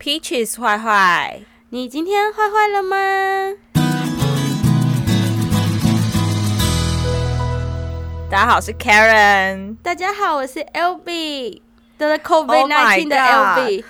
[0.00, 1.40] Peaches 坏坏，
[1.70, 2.96] 你今天坏坏了吗？
[8.30, 9.76] 大家好，我是 Karen。
[9.82, 11.62] 大家好，我是 LB。
[11.98, 13.84] 得了 COVID nineteen 的 LB。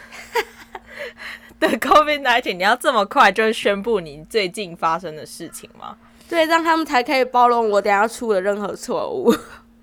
[1.59, 5.95] 得 COVID nineteen，你要这么快就宣布你最近发生的事情吗？
[6.27, 9.35] 对，让他们才可以包容我等下出的任何错误。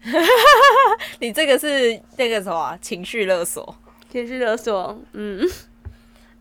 [1.21, 3.75] 你这个是那个什么情绪勒索？
[4.11, 5.47] 情绪勒索，嗯。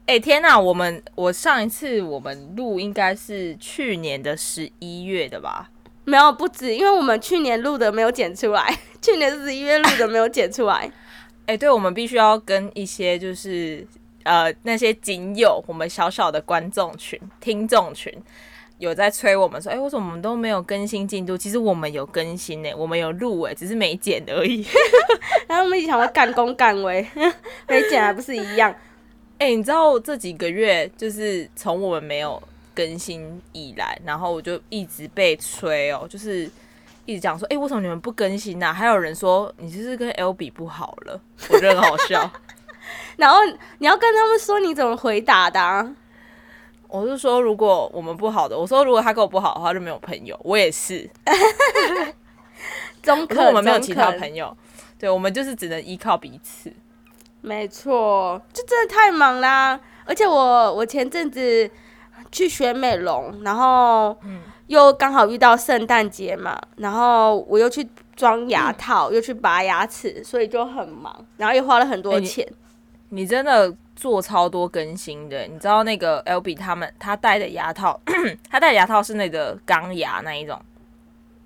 [0.07, 5.71] 哎、欸、天呐，我们我上一次我们录应该是去年的十一月的吧？
[6.05, 10.91] 没有，不止，因为我们去年录的没有剪出来，去年十一月录的没有剪出来。
[11.47, 13.87] 哎、欸，对，我们必须要跟一些就是
[14.25, 18.13] 呃那些仅有我们小小的观众群、听众群。
[18.79, 21.39] 有在催我们说，哎、欸，为什么我们都没有更新进度？
[21.39, 24.67] 其实我们有更新呢，我们有录哎，只是没剪而已。
[25.49, 27.07] 然后我们一直想要干功干威，
[27.69, 28.75] 没剪还不是一样？
[29.39, 32.43] 哎、欸，你知道这几个月就是从我们没有
[32.75, 36.49] 更新以来，然后我就一直被催哦，就是
[37.05, 38.73] 一直讲说，哎、欸，为什么你们不更新呢、啊？
[38.73, 42.31] 还有人说你就是跟 L 比不好了，我觉得很好笑。
[43.17, 43.39] 然后
[43.79, 45.95] 你要跟他们说你怎么回答的、啊？
[46.89, 50.39] 我是说，如果我们不好的，我说如果他跟我不好的话，就没有朋友。
[50.45, 51.11] 我也是，
[53.03, 54.57] 中可，可我们没有其他朋友，
[54.97, 56.73] 对，我们就是只能依靠彼此。
[57.45, 59.79] 没错，就真的太忙啦。
[60.07, 61.71] 而且我我前阵子
[62.33, 64.17] 去学美容，然后
[64.67, 67.87] 又刚好遇到圣诞节嘛，然后我又去
[68.17, 72.45] 装牙套，嗯、又去拔牙齿，所以就很忙，然后又花了很多钱。
[72.45, 72.53] 欸、
[73.11, 73.75] 你，你真的？
[73.97, 77.99] 做超多更新的，你知道那个 LB 他们他戴的牙套，
[78.51, 80.61] 他戴的牙套是那个钢牙那一种。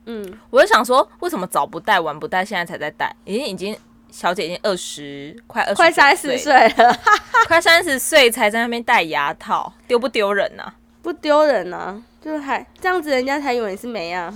[0.06, 3.14] 嗯，我就想说，为什么早不戴晚不戴，现在才在戴？
[3.26, 3.76] 已经已经
[4.10, 6.98] 小姐已经二十快二十快三十岁了，
[7.46, 10.74] 快三十岁才在那边戴牙套，丢不丢人啊？
[11.02, 14.32] 不丢人啊，就是还这样子，人家才以为你是没啊。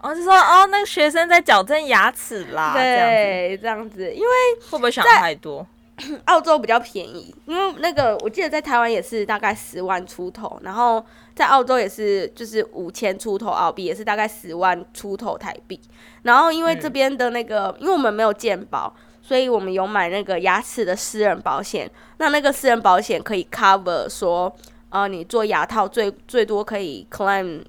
[0.00, 4.26] 我 就说哦，那个学生在矫正牙齿啦，对，这样子，因为
[4.68, 5.66] 会不会想太多？
[6.26, 11.04] 澳洲比较便宜，因为那个我记得在台湾也是大概十万出头，然后
[11.34, 15.80] 在澳洲也是就是五千出头澳币，也是大概十万出头台币。
[16.22, 21.90] 然后因为这边的那个，嗯、因为我们没有健保，所以我们有买那个牙齿的私人保险。
[22.18, 24.54] 那那个私人保险可以 cover 说，
[24.90, 27.62] 呃，你做牙套最最多可以 claim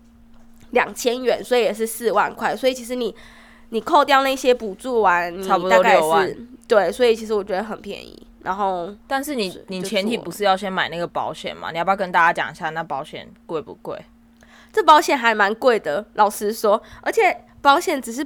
[0.72, 2.56] 两千元，所以也是四万块。
[2.56, 3.14] 所以其实你
[3.70, 6.48] 你扣掉那些补助完，你大概是。
[6.68, 8.28] 对，所以其实我觉得很便宜。
[8.42, 11.72] 然后，但是你你前提不是要先买那个保险吗？
[11.72, 13.98] 你要不要跟大家讲一下那保险贵不贵？
[14.72, 16.82] 这保险还蛮贵的，老实说。
[17.02, 18.26] 而且保险只是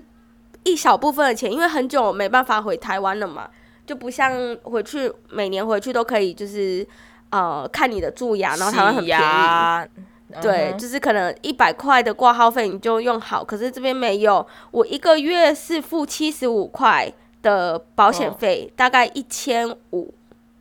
[0.64, 3.48] 一小部分的钱，因为很久没办法回台湾了嘛，
[3.86, 6.88] 就不像回去每年回去都可以，就是
[7.30, 10.42] 呃看你的蛀牙，然后台湾很便宜。
[10.42, 17.14] 对，就是可能一百块的挂号费你就用好，可是这边没有，我一个月是付七十五块。
[17.48, 20.14] 的保险费大概一千五、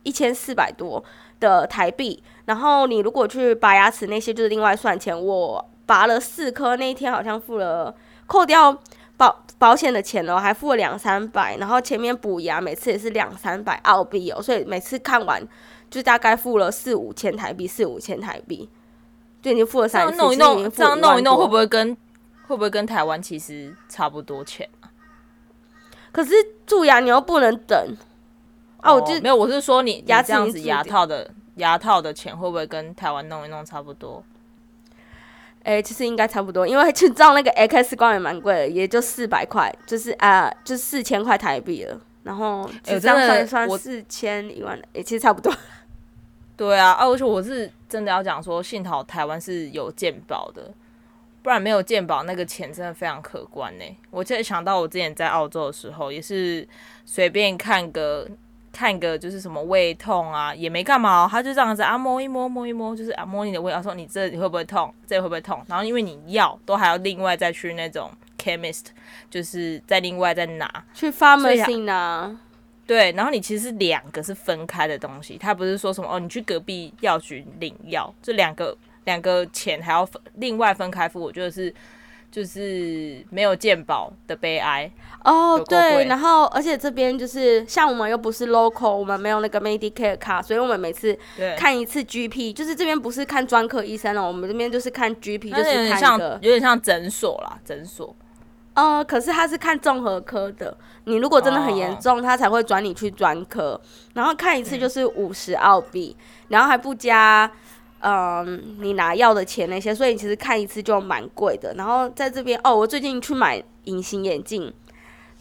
[0.03, 1.03] 一千四百多
[1.41, 5.13] 的台币，然后你如果去拔牙齿那些就是另外算钱。
[5.13, 7.93] 我拔了四颗那一天好像付了，
[8.25, 8.77] 扣掉
[9.17, 15.45] 保保险的钱哦，还付了两三百，然后前面补牙每次也是两三百澳币哦，所以每次看完
[15.89, 18.69] 就大概付了四五千台币，四五千台币，
[19.41, 20.15] 就已经付了三次。
[20.15, 21.95] 弄一弄，这样弄一弄会不会跟
[22.47, 24.67] 会不会跟台湾其实差不多钱？
[26.11, 26.33] 可是
[26.65, 27.95] 蛀牙你又不能等，
[28.81, 34.23] 哦，我就没有，我是说你牙这样子牙套的牙套的钱会不会跟台湾弄一弄差不多？
[35.63, 41.99] 哎、欸，其实应该差不多，因为去照那个 X 光也蛮贵的，也就四百块，就是啊、呃，就四千块台币了。
[42.23, 45.53] 然后这样算算四千一万，哎、欸，其实差不多。
[46.55, 50.73] 对啊，而且我是真的要讲说，幸好台湾是有健保的。
[51.47, 53.85] 不然没有健保，那个钱真的非常可观呢。
[54.11, 56.67] 我现在想到我之前在澳洲的时候，也是
[57.05, 58.27] 随便看个
[58.73, 65.63] 看个，就是什么胃痛啊，也没干嘛，他就这样子啊摸一摸摸一摸，就是啊摸你的胃，说你这里会不会痛，这里会不会痛？
[65.69, 68.87] 然后因为你药都还要另外再去那种 chemist，
[69.29, 72.37] 就是再另外再拿去 pharmacy 拿。
[72.85, 78.77] 对，然后你其实是两个是分开的东西，他不是说什么哦，你去隔壁药局领药，这两个。
[79.07, 81.73] 两个钱还要分另外分开付，我觉得是
[82.29, 84.91] 就是没有鉴宝的悲哀
[85.23, 85.53] 哦。
[85.53, 91.17] Oh, 对，然后而且这边就是像我们又不是 local，我们没有那个 Medicare 卡，所以我们每次
[91.57, 98.13] 看一次 GP，就是这边不是看专科医生了，我们这边就是看 GP，就是看像有点像诊所啦，诊所。
[98.73, 103.81] 呃，可是他是看综合科的，你如果真的很严重，他才会转你去专科，
[104.13, 106.15] 然后看一次就是五十澳币，
[106.49, 107.51] 然后还不加，
[107.99, 111.73] 嗯、呃，你拿药的钱那些，所以其实看一次就蛮贵的。
[111.75, 114.73] 然后在这边，哦，我最近去买隐形眼镜，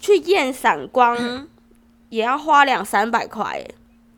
[0.00, 1.46] 去验散光
[2.08, 3.64] 也要花两三百块，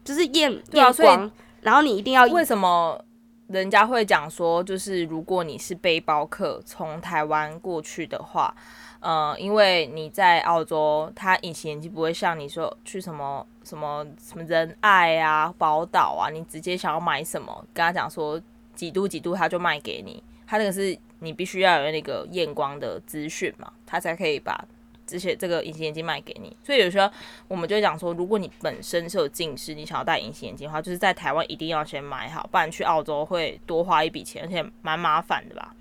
[0.05, 1.31] 就是验验光，
[1.63, 3.05] 然后你一定要为什么？
[3.49, 8.55] 人家会讲说，就是如果你是背包客从台湾过去的话，
[9.01, 18.41] 呃，因为你在澳洲，它隐形眼镜不会像你说去什么什么什么仁爱啊、宝岛啊，你直接想要买什么，跟他讲说
[18.75, 20.23] 几度几度，他就卖给你。
[20.47, 24.65] 他那个是你必须要有那个验光的资讯嘛，他才可以把。
[25.11, 27.11] 这些这个隐形眼镜卖给你，所以有时候
[27.49, 35.75] 我们就讲说，如果你本身是有近视，你想要戴隐形眼镜的话，就是在台湾一定要先买好，不然去澳洲会多花一笔钱，而且蛮麻烦的吧。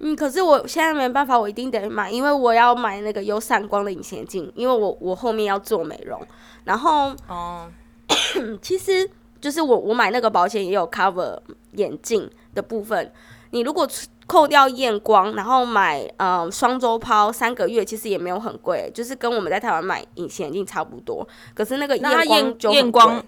[0.00, 6.20] 嗯，可是我现在没办法，我一定得买，因为我要买那个有散光的隐形眼镜，因为我我后面要做美容，
[6.64, 7.70] 然后哦，
[8.60, 9.08] 其实
[9.40, 11.38] 就是我我买那个保险也有 cover
[11.72, 13.10] 眼镜的部分，
[13.50, 13.88] 你如果
[14.26, 21.26] 扣掉验光，然后买嗯双周抛三个月，其实也没有很贵，就是跟我们在台湾买隐形眼镜差不多。
[21.54, 23.24] 可是那个验光就验光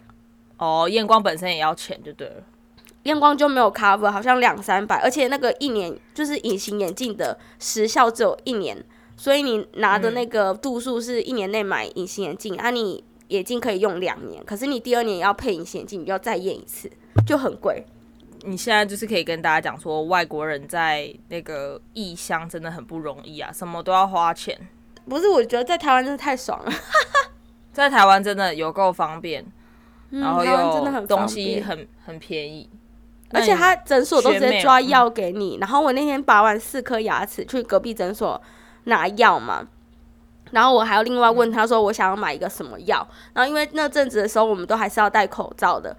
[0.58, 2.34] 哦，验光本身也要钱，就对了。
[3.06, 8.84] 验光就没有 cover，好像两三百，而且那个一年就是隐形眼镜的时效只有一年，
[9.16, 16.90] 所以你拿的那个度数是一年内买隐形眼镜，嗯、啊，你眼镜可以用两年，可是你第二年要配隐形眼镜，你就要再验一次，
[17.26, 17.84] 就很贵。
[18.42, 24.56] 你现在就是可以跟大家讲说，外国人在那个异乡真的很不容易啊，什么都要花钱。
[25.08, 26.72] 不是，我觉得在台湾真的太爽了，
[27.72, 29.44] 在台湾真的有够方便，
[30.10, 32.68] 嗯、然后又东西很很便宜，
[33.32, 35.58] 而且他诊所都直接抓药给你。
[35.60, 38.40] 然后我那天拔完四颗牙齿，去隔壁诊所
[38.84, 39.66] 拿药嘛，
[40.50, 43.06] 然后我还要另外问他说，我想要买一个什么药。
[43.32, 45.96] 然后因为那阵子的时候，我们都还是要戴口罩的。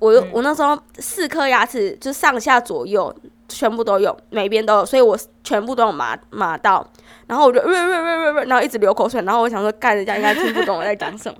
[0.00, 3.14] 我我那时候四颗牙齿就上下左右
[3.48, 6.86] 全部都有，每边都有，所以我全部都有麻麻到，
[7.26, 11.38] 然后我就呃呃呃呃，然后一直流口水，然后我想说，干人家应该听不懂我在讲什么，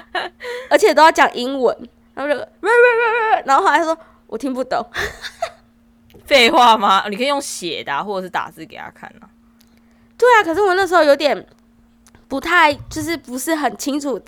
[0.70, 1.76] 而且都要讲英文，
[2.14, 4.86] 然后就呃呃呃，然后后来他说我听不懂，
[6.24, 7.08] 废话吗？
[7.08, 9.28] 你可以用写的啊，或者是打字给他看啊。
[10.16, 11.46] 对啊，可是我那时候有点
[12.28, 14.20] 不太，就是不是很清楚。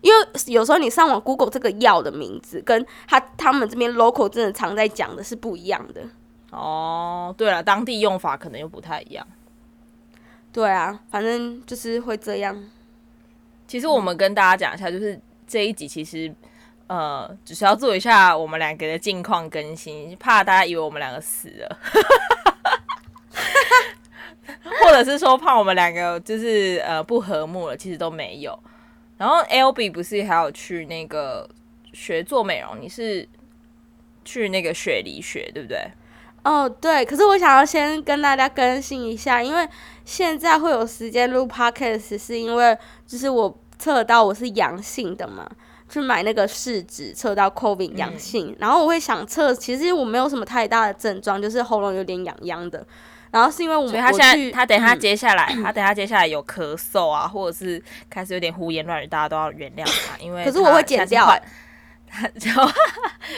[0.00, 6.02] 因为有时候你上网 Google 这个药的名字，跟他他们这边 local 真的常在讲的是不一样的。
[6.50, 9.26] 哦，对了，当地用法可能又不太一样。
[10.52, 12.64] 对啊，反正就是会这样。
[13.66, 16.32] 其实我们跟大家讲一下，就是这一集其实
[16.88, 21.78] 呃，只是要做一下我们两个的近况更新，怕大家以为我们两个死了，
[24.82, 28.58] 或者是说怕我们两个就是呃不和睦了，其实都没有。
[29.18, 31.48] 然后 L B 不是还有去那个
[31.92, 32.80] 学做美容？
[32.80, 33.28] 你是
[34.24, 35.90] 去那个雪梨学，对不对？
[36.44, 37.04] 哦，对。
[37.04, 39.68] 可是我想要先跟大家更新一下，因为
[40.04, 45.50] 现在会有时间录 Podcast，是因为就是我测到我是阳性的嘛，
[45.88, 52.86] 去买那个试纸测到 COVID 阳性，嗯、然后我会想测，其实我没有什么太大的症状，就是喉咙有点痒痒的。
[53.30, 61.26] 然后是因为我们，所以他现在他等下接下来，嗯、他等下接下来有咳嗽啊，或者是开始有点胡言乱语，大家都要原谅他， 因为可是我会剪掉，
[62.06, 62.50] 他 就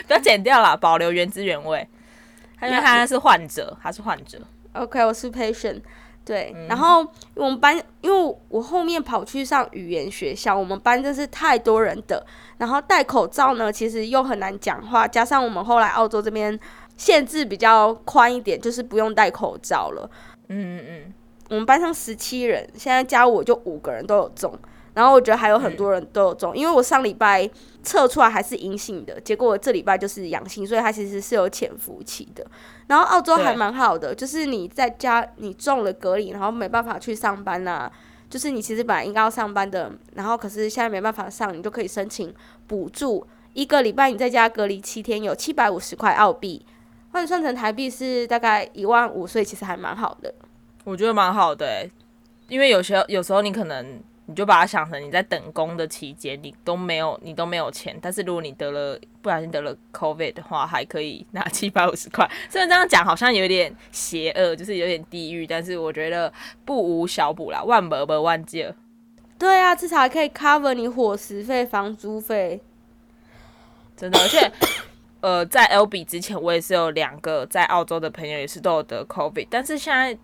[0.06, 1.86] 不要剪掉了，保留原汁原味。
[2.60, 4.38] 他因为他是患者，他是患者。
[4.74, 5.80] OK，我是 patient。
[6.24, 12.24] 对，嗯、然后我们班因为我后面跑去上语言学校，我们班真是太多人的，
[12.58, 16.58] 然后戴口罩呢，其实又很难讲话，加上我们后来澳洲这边。
[16.96, 20.10] 限制比较宽一点，就是不用戴口罩了。
[20.48, 21.14] 嗯嗯嗯，
[21.48, 24.52] 我们班上十七人，现在加我就五个人都有中，
[24.94, 27.48] 然后我觉得还有很多人都有中，因为我上礼拜
[27.82, 32.46] 测出来还是阴性的，结果这礼拜就是阳性，所以它其实是有潜伏期的。
[32.88, 37.90] 然后澳洲还蛮好的，就是你在家你中了隔离，然后没办法去上班呐、
[38.28, 42.34] 就是你其实本来应该要上班的，然后可是现在没办法上，你就可以申请
[42.66, 46.64] 补助，一个礼拜你在家隔离七天，有七百五十块澳币。
[47.12, 50.32] 换算成台币是大概一万五，所以其实还蛮好的。
[50.84, 51.88] 我觉得蛮好的、
[52.48, 57.98] 因为有时候有时候你可能你就把它想成你在等工的期间，你都没有你都没有钱。
[58.00, 62.30] 但是如果你得了不小心得了 COVID 的话，还可以拿七百五十块。
[62.48, 66.32] 虽然这样讲好像有点邪恶，就是有点地狱，但是我觉得
[66.64, 68.72] 不无小补啦，万不不万借。
[69.36, 72.60] 对啊，至少还可以 cover 你伙食费、房租费，
[73.96, 74.52] 真的，而且。
[75.22, 80.16] 呃，在 Albee 之前，我也是有两个在澳洲的朋友，也是都有得 COVID，但是现在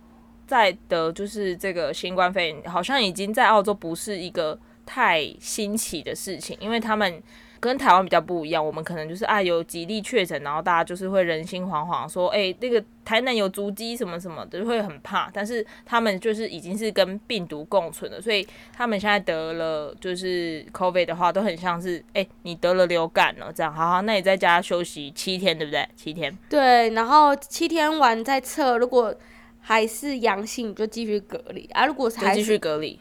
[0.47, 7.21] 在得就是这个新冠肺炎，好像已经在澳洲不是一个太新奇的事情，因为他们。
[7.59, 15.27] 跟台湾比较不一样，我们可能就是啊有几例确诊，然后大家就是会人心惶惶，说哎、那个台南有足迹什么什么的，就会很怕。
[15.33, 25.83] 但是他们就是已经是跟病毒共存了，所以他们现在得了就是 COVID 的话，都很像是哎、你得了流感了这样，好好，那你在家休息七天，对不对？
[25.95, 26.37] 七天。
[26.47, 29.11] 对，然后七天完再测，如果
[29.67, 31.85] 还是阳性，就继续隔离啊。
[31.85, 32.97] 如果还是继续隔离。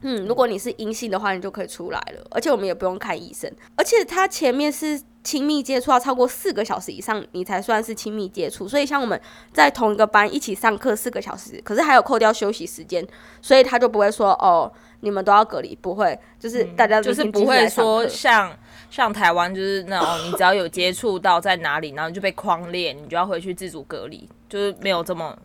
[0.00, 3.50] 嗯，如果你是阴性的话，你就可以出来了，而且我们也不用看医生。
[3.76, 8.66] 而且他前面是亲密接触要超过四个小时以上，你才算是亲密接触。
[8.66, 9.20] 所以像我们
[9.52, 13.06] 在同一个班一起上课四个小时，可是还有扣掉休息时间，
[13.42, 18.56] 所以他就不会说哦，你们都要隔离，不会，就是大家、嗯、就是不会说像
[18.90, 25.36] 像台湾就是那种你只要有接触到在哪里，然后你就被框列，你就要回去自主隔离，就是没有这么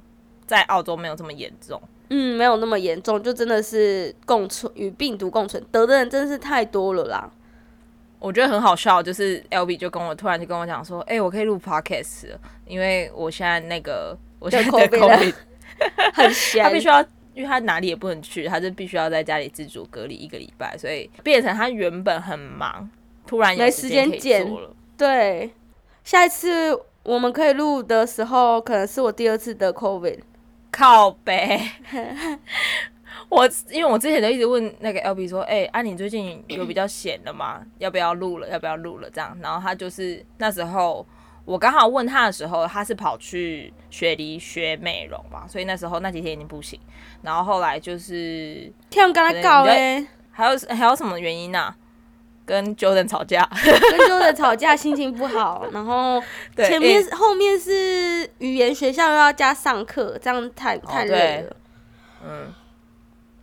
[0.51, 1.81] 在澳洲没有这么严重。
[2.10, 7.31] 嗯，没有那么严重，就真的是共存与病毒共存，得的人真的是太多了啦。
[8.20, 12.25] 我觉得很好笑，就是 Albee 就跟我突然就跟我讲说，哎、欸，我可以录 Podcast，
[12.67, 15.34] 因为我现在那个我现在得 COVID，
[16.13, 17.01] 很闲，他必须要，
[17.34, 22.89] 因为他哪里也不能去，他就必须要在家里自主隔离一个礼拜，所以变成他原本很忙，
[23.25, 24.75] 突然有时间做了。
[24.98, 25.50] 对，
[26.03, 30.20] 下一次我们可以录的时候，可能是我第二次得 COVID。
[30.72, 31.60] 靠北，
[33.30, 37.62] 我因为我之前都一直问那个 Albee 说，哎、欸，啊，你最近有比较闲的吗？
[37.78, 38.50] 要不要录了？
[38.50, 39.10] 要不要录了？
[39.10, 41.06] 这样，然后他就是那时候
[41.44, 46.80] 我刚好问他的时候，他是跑去雪梨学美容嘛，所以那时候那几天已经不行。
[47.22, 51.78] 然后后来就是天跟他搞嘞，还有还有什么原因呢、啊？
[52.51, 55.65] 跟 Jordan 吵架， 跟 Jordan 吵架，心情不好。
[55.72, 56.22] 然后
[56.58, 61.55] 前面、欸、后面是语言学校又要加上课，这样太太累了。
[62.22, 62.53] 嗯，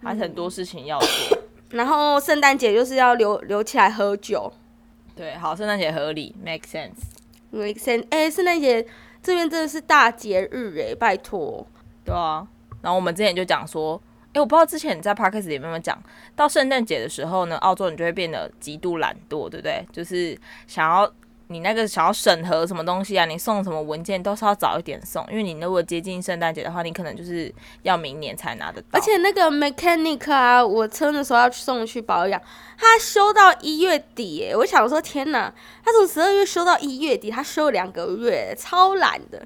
[0.02, 1.38] 还很多事情要做。
[1.70, 4.52] 然后圣诞节就是要留留起来喝酒。
[5.16, 8.04] 对，好，圣诞节合理，make sense，make sense。
[8.10, 8.86] 哎，圣诞节
[9.22, 11.66] 这边真的是大节日哎，拜托。
[12.04, 12.46] 对啊，
[12.82, 13.98] 然后我们之前就讲说。
[14.38, 16.00] 欸、我不知道之前你在 Podcast 里面有没有讲
[16.35, 19.87] 到圣诞节的时候呢，澳洲人就会变得极度懒惰，对不对？
[19.92, 21.11] 就是想要
[21.49, 27.52] 你那个想要审核什么东西啊，你送什么文件都是要早一点送，因为你如果接近圣诞节的话，你可能就是
[27.83, 28.88] 要明年才拿得到。
[28.92, 32.40] 而且那个 mechanic 啊，我车的时候要送去保养，
[32.76, 35.52] 他修到一月底，哎，我想说天哪，
[35.83, 39.42] 他从十二月修到一月底，他修了两个月，超懒的，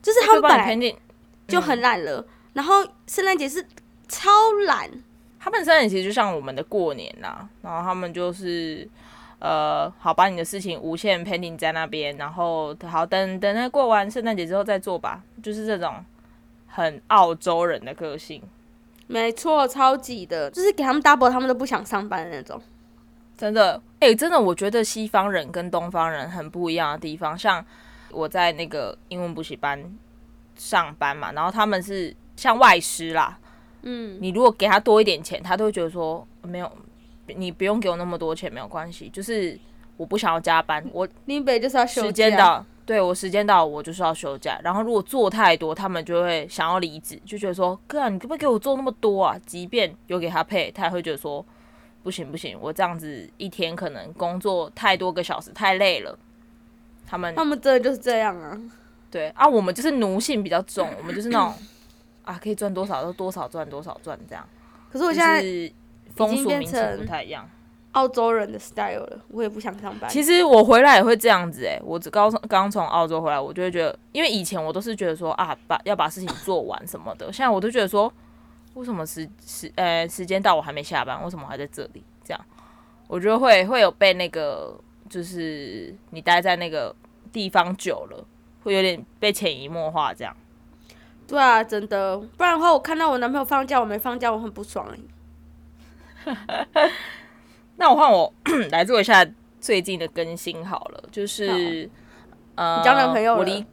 [0.00, 0.96] 就是他们本来
[1.46, 3.64] 就很懒了，嗯、然后圣诞节是。
[4.14, 4.30] 超
[4.66, 4.88] 懒，
[5.40, 8.88] 他们圣诞其实就像我们的过年呐、啊，然后他们就是，
[9.40, 16.04] 呃，好把你的事情无限 pending 在那边，然后好等等那过完圣诞节之后再做吧，就是这种
[16.68, 18.40] 很澳洲人的个性。
[19.08, 22.62] 没错，超级的，就是给他们 double，他们都不想上班的那种。
[23.36, 27.62] 真的，哎、欸，真的，我觉得西方人跟东方人很不一样的地方，像
[28.10, 29.82] 我在那个英文补习班
[30.54, 33.36] 上班嘛，然后他们是像外师啦。
[33.84, 36.70] 嗯，你如果给他多一点钱，他都会觉得说没有，
[37.26, 39.08] 你不用给我那么多钱，没有关系。
[39.10, 39.58] 就是
[39.96, 42.06] 我不想要加班，我林北就是要休假。
[42.06, 44.58] 时间到，对我时间到，我就是要休假。
[44.64, 49.38] 然后如果做太多，他们就会想要离职，就觉得说哥啊，你可不可以给我做那么多啊？
[49.44, 51.44] 即便有给他配，他也会觉得说
[52.02, 56.18] 不行不行，我这样子一天可能工作太多个小时，太累了。
[57.06, 58.58] 他们他们真的就是这样啊？
[59.10, 61.54] 对啊，我们就是奴性比较重，我们就是那种。
[62.24, 64.46] 啊，可以赚多少就多少赚多少赚这样。
[64.90, 65.42] 可是我现在
[66.14, 67.48] 风俗民情不太一样，
[67.92, 70.08] 澳洲人的 style 了，我也不想上班。
[70.08, 78.12] 其实我回来也会这样子哎、欸，我刚刚从澳洲回来，我就会觉得，因为以前我都是觉得说啊，把要把事情做完什么的，现在我都觉得说，
[78.74, 82.02] 为什么时时呃时间到我还没下班，为什么还在这里？
[82.24, 82.40] 这样，
[83.06, 84.78] 我觉得会会有被那个，
[85.08, 86.94] 就是你待在那个
[87.32, 88.24] 地方久了，
[88.62, 90.34] 会有点被潜移默化这样。
[91.26, 94.86] 对啊，真的，不然的话，我看到我男朋友放假，我没放假，我很不爽
[96.26, 96.34] 哎。
[97.76, 98.32] 那我换我
[98.70, 99.26] 来做一下
[99.60, 101.88] 最近的更新好了，就是
[102.54, 103.38] 呃，你交男朋友了？
[103.38, 103.64] 我离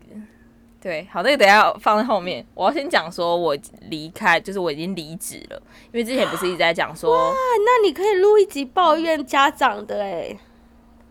[0.82, 2.46] 对，好，那个等下放在后面。
[2.54, 3.56] 我要先讲说我
[3.90, 10.36] 离开，就是我已经离职了，因为之前不是一直在讲说， 哇，那你可以录一集抱怨家长的哎，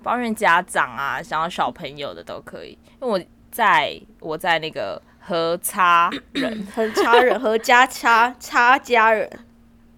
[0.03, 3.21] 抱怨家长啊，想要小朋友的都可以，因为我
[3.51, 5.01] 在我在那个。
[5.31, 9.31] 和差人，和差人，和家差差家人。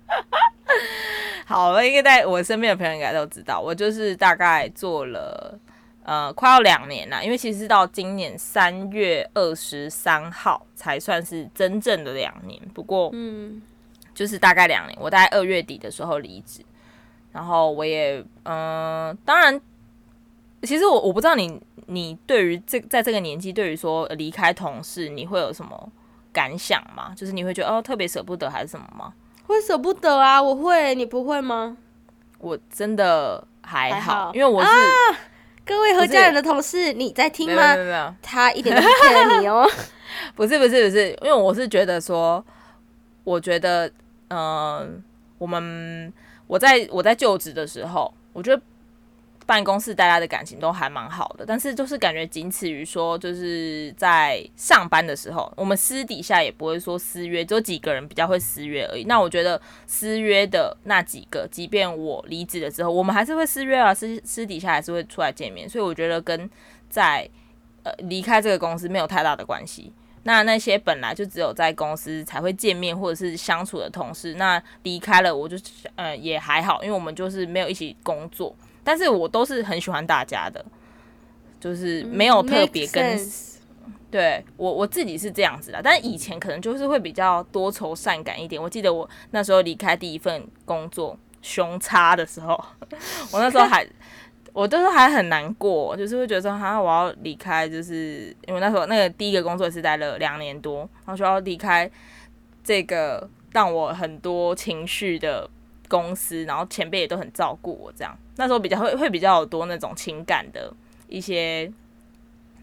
[1.46, 5.58] 好了，应该在我身边的朋友应该都知道，我就是大概做了
[6.04, 12.60] 呃，快要两年了，因为其实到今年三月二十三号才算是真正的两年。
[12.74, 13.62] 不过，嗯，
[14.14, 14.98] 就是大概两年。
[15.00, 16.62] 我大概二月底的时候离职，
[17.32, 19.58] 然后我也，嗯、呃，当然，
[20.62, 21.58] 其实我我不知道你，
[21.92, 25.92] 你对于这在这个年纪，对于说离开同事，你会有什么
[26.32, 27.12] 感想吗？
[27.16, 29.12] 就是你会觉得哦，特别舍不得还是什么吗？
[29.46, 31.76] 会舍不得啊，我会，你不会吗？
[32.38, 34.68] 我真的还好，还好因为我是。
[34.68, 35.18] 啊
[35.64, 37.74] 各位和家人的同事，你在听吗？
[37.74, 39.64] 没有没有，他一点都不骗你哦。
[40.34, 42.44] 不是不是不是，因为我是觉得说，
[43.22, 43.86] 我觉得，
[44.26, 44.88] 嗯、呃，
[45.38, 46.12] 我们
[46.48, 48.60] 我在我在就职的时候，我觉得。
[49.44, 59.04] 办公室大家的感情都还蛮好的，但是就是感觉仅此于说，就是在上班的时候，我们私底下也不会说私约，只有几个人比较会私约而已。
[59.04, 65.68] 那我觉得私约的那几个，即便我离职了之后，我们还是会私约啊，私私底下还是会出来见面。
[65.68, 66.48] 所以我觉得跟
[66.88, 67.28] 在
[67.82, 69.92] 呃离开这个公司没有太大的关系。
[70.24, 75.56] 那那些本来就只有在公司才会见面或者是相处的同事，那离开了我就
[75.96, 78.54] 呃也还好，因为我们就是没有一起工作。
[78.84, 80.64] 但是我都是很喜欢大家的，
[81.60, 83.18] 就是没有特别跟，
[84.10, 85.80] 对我我自己是这样子的。
[85.82, 88.60] 但是以前可能就是会比较多愁善感一点。
[88.60, 92.52] 我记得我那时候离开第一份工作熊差的时候，
[93.32, 93.86] 我那时候还
[94.52, 101.90] 我都是还很难过，就是会觉得说哈我要离开，就是因为那时候那个第一个工作是待了两年多，然后说要离开
[102.62, 105.48] 这个让我很多情绪的
[105.88, 108.14] 公司，然后前辈也都很照顾我这样。
[108.36, 110.72] 那时候比较会会比较多那种情感的
[111.08, 111.70] 一些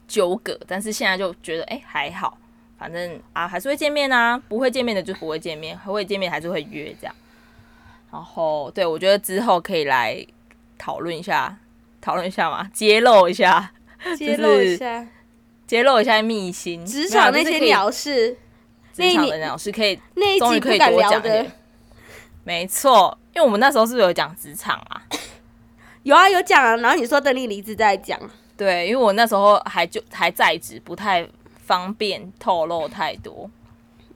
[0.08, 2.38] 纠葛，但是现在就觉得哎、欸、还好，
[2.78, 7.16] 反正啊还是会见面啊，不会见面的就不会见面，还会见面还是会约这样。
[8.12, 10.26] 然后对，我觉得之后可以来
[10.80, 11.56] 讨论一下，
[12.02, 13.72] 讨论一下嘛，揭露一下，
[14.18, 15.08] 揭露一下，
[15.68, 18.36] 揭露一下秘辛，职场那些鸟事，
[18.92, 21.46] 职场的鸟事可以那一集不敢聊的，
[22.44, 25.04] 没错，因为我们那时候是不是有讲职场啊？
[26.04, 28.20] 有啊，有讲啊，然后你说等你离职再讲。
[28.56, 31.28] 对，因为我那时候还就还在职，不太
[31.66, 33.50] 方便透露太多。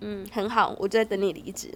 [0.02, 1.74] 嗯，很好，我就在等你离职。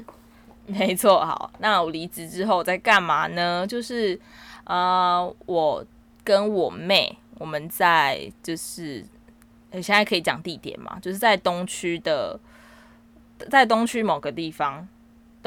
[0.65, 3.65] 没错，好，那我离职之后在干嘛呢？
[3.65, 4.19] 就是
[4.65, 5.85] 呃，我
[6.25, 9.01] 跟我妹，我们在就是，
[9.71, 12.37] 现在可以讲地点嘛，就是在东区的，
[13.49, 14.85] 在东区某个地方。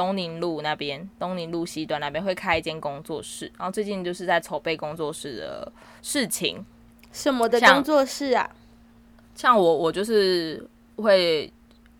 [0.00, 6.64] 东宁路那边，东宁路西端那边会开一间工作室，然后最近就是在筹备工作室的事情。
[7.12, 8.48] 什么的工作室啊？
[9.34, 11.52] 像，像我，我就是会，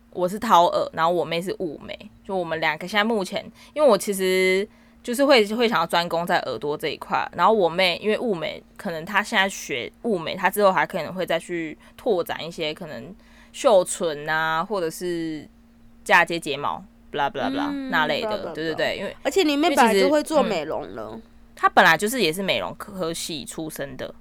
[0.09, 4.67] 我是掏耳，然后我妹是雾眉，就我们两个现在目前，因为我其实
[5.03, 13.15] 就是会会想要专攻在耳朵这一块，然后我妹因为雾眉，可能她现在学雾眉，她之后还可能会再去拓展一些可能
[13.51, 15.47] 绣唇啊，或者是
[16.03, 16.83] 嫁接睫毛。
[17.11, 21.19] 不啦不啦不啦，那类的，嗯、对对对，因为而且你妹本来就会做美容了，
[21.55, 24.11] 她、嗯、本来就是也是美容科系出身的，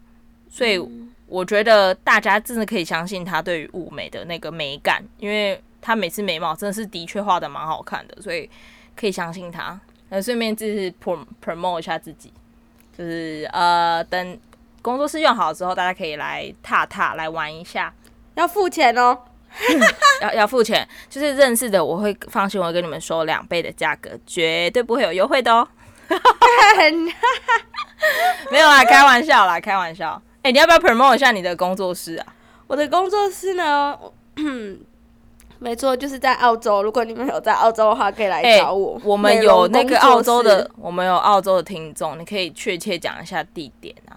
[0.50, 0.78] 所以
[1.26, 8.50] 我觉得大家真的可以相信她对于物美的那个美感，因为她每次眉毛真的是的确画的蛮好看的，所以
[8.96, 9.80] 可以相信她。
[10.08, 10.92] 那顺便就是
[11.42, 12.32] promote 一下自己，
[12.98, 14.38] 就是呃，等
[14.82, 17.94] 工作室用好之后，大家可以来踏踏来玩一下，
[18.34, 19.16] 要付钱哦。
[20.22, 25.66] 要要付钱，就是认识的我会放心，我会跟你们说两倍的价格，绝对不会有优惠的哦。
[28.50, 30.20] 没有啦，开玩笑啦，开玩笑。
[30.42, 32.26] 哎、欸，你要不要 promote 一下你的工作室啊？
[32.66, 33.96] 我的工作室呢？
[35.58, 36.82] 没错，就是在澳洲。
[36.82, 38.96] 如果你们有在澳洲的话，可以来找我。
[38.96, 44.09] 欸、我们有那个澳洲的，我们有澳洲的听众，你可以确切讲一下地点啊。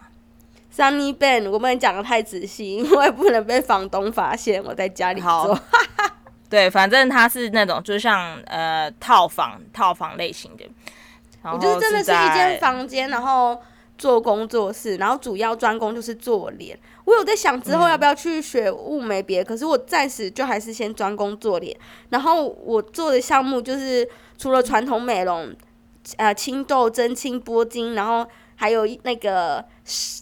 [0.76, 5.60] Sunny Ben，我不能讲的太仔细，因为不能被房东发现我在家里做。
[6.50, 10.66] 对，反正它是那种就像呃套房套房类型的。
[11.44, 13.62] 我就是真的是一间房间，然后
[13.98, 16.78] 做工作室，然后主要专攻就是做脸。
[17.06, 21.78] 我有在想之后要不要去学雾眉别，嗯、可是我暂时就还是先专攻做脸。
[22.10, 24.08] 然后我做的项目就是
[24.38, 25.54] 除了传统美容，
[26.18, 28.26] 呃，清痘、针清、拨筋，然后。
[28.56, 29.66] 还有那个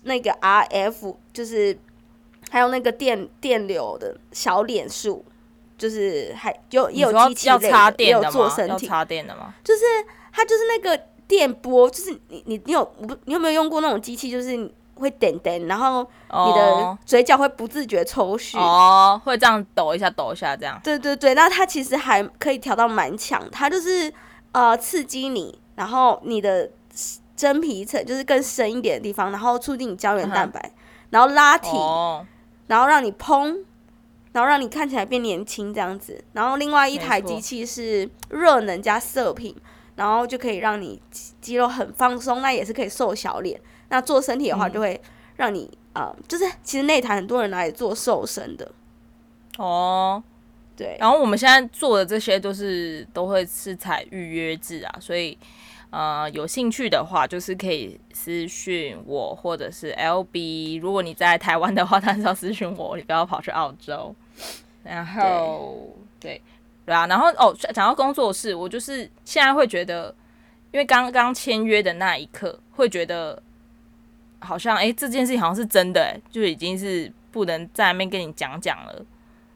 [0.04, 1.78] 那个 RF，就是
[2.50, 5.24] 还有那个电电流的小脸术，
[5.78, 9.54] 就是还有也有机器类的，也有做身体插电的吗？
[9.64, 9.82] 就是
[10.32, 12.92] 它就是那个电波，就是你你你有
[13.26, 14.32] 你有没有用过那种机器？
[14.32, 20.80] 就是会点点，然后你的嘴角会不自觉抽搐哦，会这样抖一下抖一下这样。
[20.84, 24.12] 对对对，那它其实还可以调到蛮强，它就是
[24.52, 26.72] 呃刺激你，然后你的。
[27.42, 30.80] 真皮层就是更深一点的地方，然后促进你胶原蛋白，uh.
[31.10, 32.24] 然后拉提，哦、
[32.68, 33.64] 然后让你嘭，
[34.32, 36.24] 然后让你看起来变年轻这样子。
[36.34, 39.56] 然后另外一台机器是热能加射频，
[39.96, 41.02] 然后就可以让你
[41.42, 43.60] 肌肉很放松，那也是可以瘦小脸。
[43.90, 45.02] 那做身体的话，就会
[45.38, 48.72] 让你啊、嗯呃，就是其实那台很多人拿来做瘦身的。
[49.58, 50.22] 哦，
[50.78, 50.96] 对。
[51.00, 55.36] 然后我们现在做的这些都是都会是采预约制啊，所以。
[55.92, 60.80] 呃，有兴趣的话，就是可以私讯我，或者是 LB。
[60.80, 64.16] 如果你在台湾的话，当然是要私讯我，你不要跑去澳洲。
[64.84, 66.42] 然后，对，对，
[66.86, 70.16] 对啊，然后哦，讲到工作室，我就是现在会觉得，
[70.72, 73.44] 因为刚刚签约的那一刻，会觉得
[74.40, 79.06] 好像哎，这件事情好像是真的，哎，就已经是不能在那边跟你讲讲了。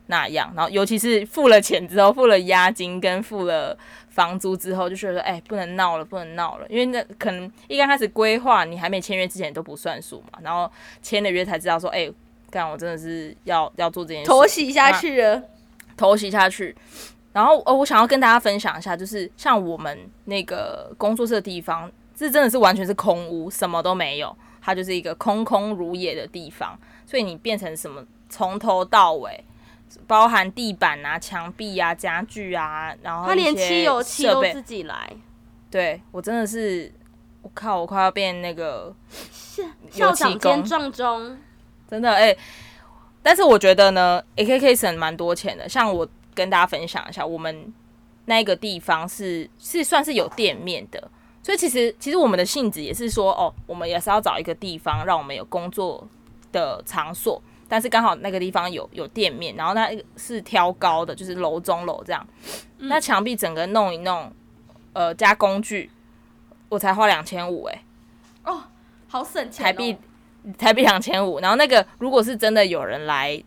[0.08, 3.76] 那样，然后尤其是付了钱之后，付了押金跟付了
[4.16, 12.14] 房租之后，就觉得哎、欸，不能闹了，不能闹了，因为那可能一刚开始规划，你还没签约之前都不算数嘛，然后签了约才知道说，哎、欸，
[12.50, 15.44] 干我真的是要要做这件事，头洗下去了，
[15.98, 16.74] 头洗下去。
[17.34, 29.44] 然后哦，我想要跟大家分享一下，就是像我们那个工作室的地方，这真的是完全是空屋，什么都没有，它就是一个空空如也的地方，所以你变成什么，从头到尾。
[30.08, 35.12] 包含地板啊、墙壁啊、家具啊，然后他连漆油漆都自己来。
[35.72, 36.92] 对，我真的是，
[37.42, 38.96] 我靠，我快要变那个
[39.92, 41.38] 校长兼撞钟，
[41.90, 42.38] 真的哎、欸。
[43.22, 45.68] 但是我觉得呢，AKK 省蛮多钱的。
[45.68, 47.74] 像我跟大家分享一下，我们
[48.26, 51.10] 那个地方是是算是有店面的，
[51.42, 56.08] 所以其实其实我们的性质也是说，哦，我们也是要找一个地方让我们有工作
[56.52, 57.42] 的场所。
[57.68, 62.26] 但是刚好那个地方有有店面，然后那是挑高的，就是楼中楼这样。
[62.78, 64.32] 嗯、那墙壁整个弄一弄，
[64.94, 65.90] 呃，加工具，
[66.70, 67.84] 我才花两千五哎。
[68.44, 68.64] 哦，
[69.08, 69.66] 好省钱、哦。
[69.66, 69.98] 台币
[70.58, 73.44] 台币两千五，然后那个如果是真的有人来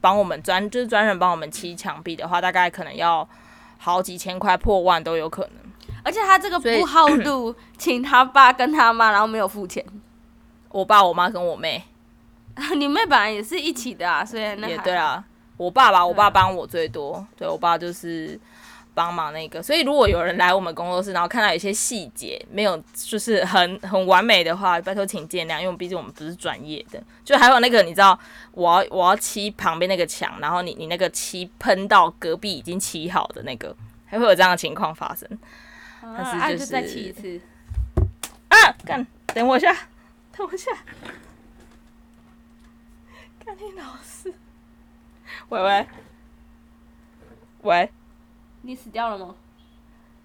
[0.00, 3.26] 帮我们专，就是专人帮我们砌墙壁的话，大概可能要
[3.78, 5.52] 好几千块破万都有可能。
[6.04, 9.84] 而且他这个不好度， 请他爸跟他妈，然后没有付钱。
[10.70, 11.84] 我爸、我妈跟我妹。
[12.76, 15.24] 你妹本来也是一起的啊，所以那也对啊。
[15.56, 18.38] 我爸爸，我爸帮我最多，对，我爸就是
[18.94, 19.62] 帮忙那个。
[19.62, 27.00] 所以如果有人来我们工作室，然后看到有些细节没有，就是很很完美的话，拜托请见谅，因为毕竟我们不是专业的。
[27.24, 28.18] 就还有那个，你知道，
[28.52, 35.28] 我要我要漆旁边那个墙，然后你你那个漆喷到隔壁已经漆好的那个，还会有这样的情况发生。
[36.00, 37.40] 但是就是、啊、就再漆一次。
[38.48, 39.72] 啊，干，等我一下，
[40.36, 40.70] 等我一下。
[43.44, 44.32] 看你老师，
[45.48, 45.86] 喂喂
[47.62, 47.90] 喂，
[48.62, 49.34] 你死掉了吗？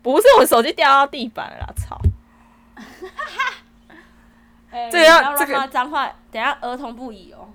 [0.03, 1.97] 不是，我手机掉到地板了啦，操！
[4.71, 7.49] 欸、 这个要这个脏话，等下儿童不宜哦。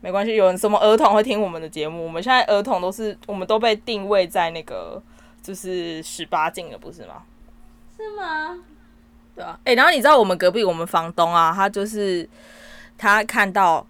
[0.00, 2.04] 没关系，有人什么儿童会听我们的节目？
[2.04, 5.02] 我们现在儿童都是，我们都被定位在那个
[5.42, 7.22] 就是十八禁了，不是吗？
[7.96, 8.58] 是吗？
[9.34, 9.58] 对啊。
[9.64, 12.26] 哎、欸，然后你知道我们隔壁我们房东啊，他就是
[12.96, 13.86] 他看到。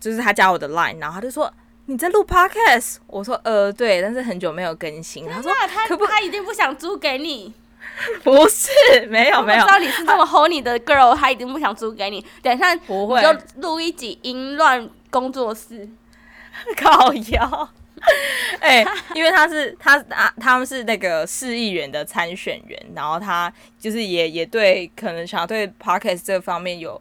[0.00, 1.52] 就是他加我的 line，然后他就说
[1.86, 5.28] 你在录 podcast，我说呃对，但是很久没有更新。
[5.28, 7.52] 他说他可不他一定不想租给你，
[8.24, 8.70] 不是
[9.08, 12.24] 没有没有，知道你是这么 honey 的 girl，他一定不想租给你。
[12.42, 13.28] 等一下不会就
[13.60, 15.88] 录一集淫乱工作室，
[16.76, 17.68] 靠腰。
[18.60, 27.00] 哎、欸，因为他是他啊，他们是那个市议员的参选员，然后他就是也也对，可能想要对 podcast 这方面有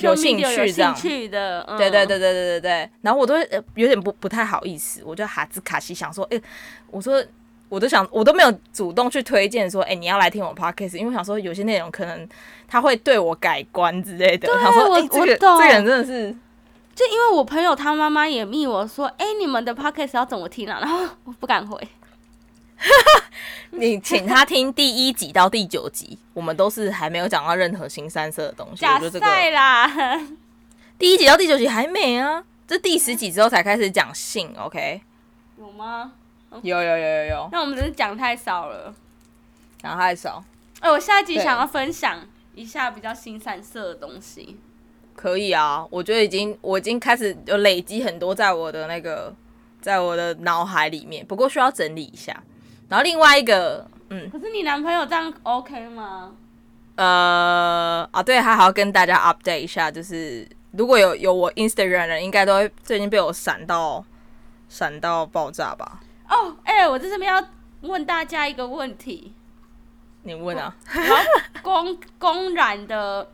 [0.00, 0.94] 有兴趣，这样
[1.30, 2.90] 的，对对对对对对对。
[3.02, 3.36] 然后我都
[3.74, 6.42] 有点不不太好意思，我就哈兹卡西想说，哎、欸，
[6.90, 7.22] 我说
[7.68, 12.28] 我都想我都没有主动去推荐说，哎、欸，你要来听我 podcast，因为我想说有些内容可能
[12.66, 14.48] 他会对我改观之类的。
[14.60, 16.34] 他说，哎、欸，这个这个人真的是。
[16.94, 20.78] 就因为我朋友他妈妈也密我说，哎、欸，你们的 podcast 要怎么听啊？
[20.82, 21.88] 然后我不敢回。
[23.70, 28.82] 你请他听第一集到第九集，我们都是还没有讲到任何新三色的东西。
[28.82, 29.90] 假赛啦！
[30.98, 35.00] 第一集到第九集还没啊，这第十集之后才开始讲性，OK？
[35.58, 36.12] 有吗？
[36.62, 37.48] 有有有有有。
[37.50, 38.94] 那我们只是讲太少了，
[39.82, 40.44] 讲太少。
[40.80, 42.18] 哎、欸，我下一集想要分享
[42.54, 44.58] 一下比较新三色的东西。
[45.22, 49.32] 可以啊，我觉得已经我已经开始有累积很多在我的那个
[49.80, 52.42] 在我的脑海里面，不过需要整理一下。
[52.88, 56.32] 然后另外一个，嗯，可是你男朋友这样 OK 吗？
[56.96, 64.04] 呃啊，对，还好要跟大家 update 一下，就是如果有有我 Instagram 的人，应该都会最近被我闪到
[64.68, 66.00] 闪到爆炸吧？
[66.28, 67.40] 哦，哎，我在这边要
[67.82, 69.32] 问大家一个问题，
[70.24, 70.74] 你问啊？
[71.62, 73.30] 公公然的。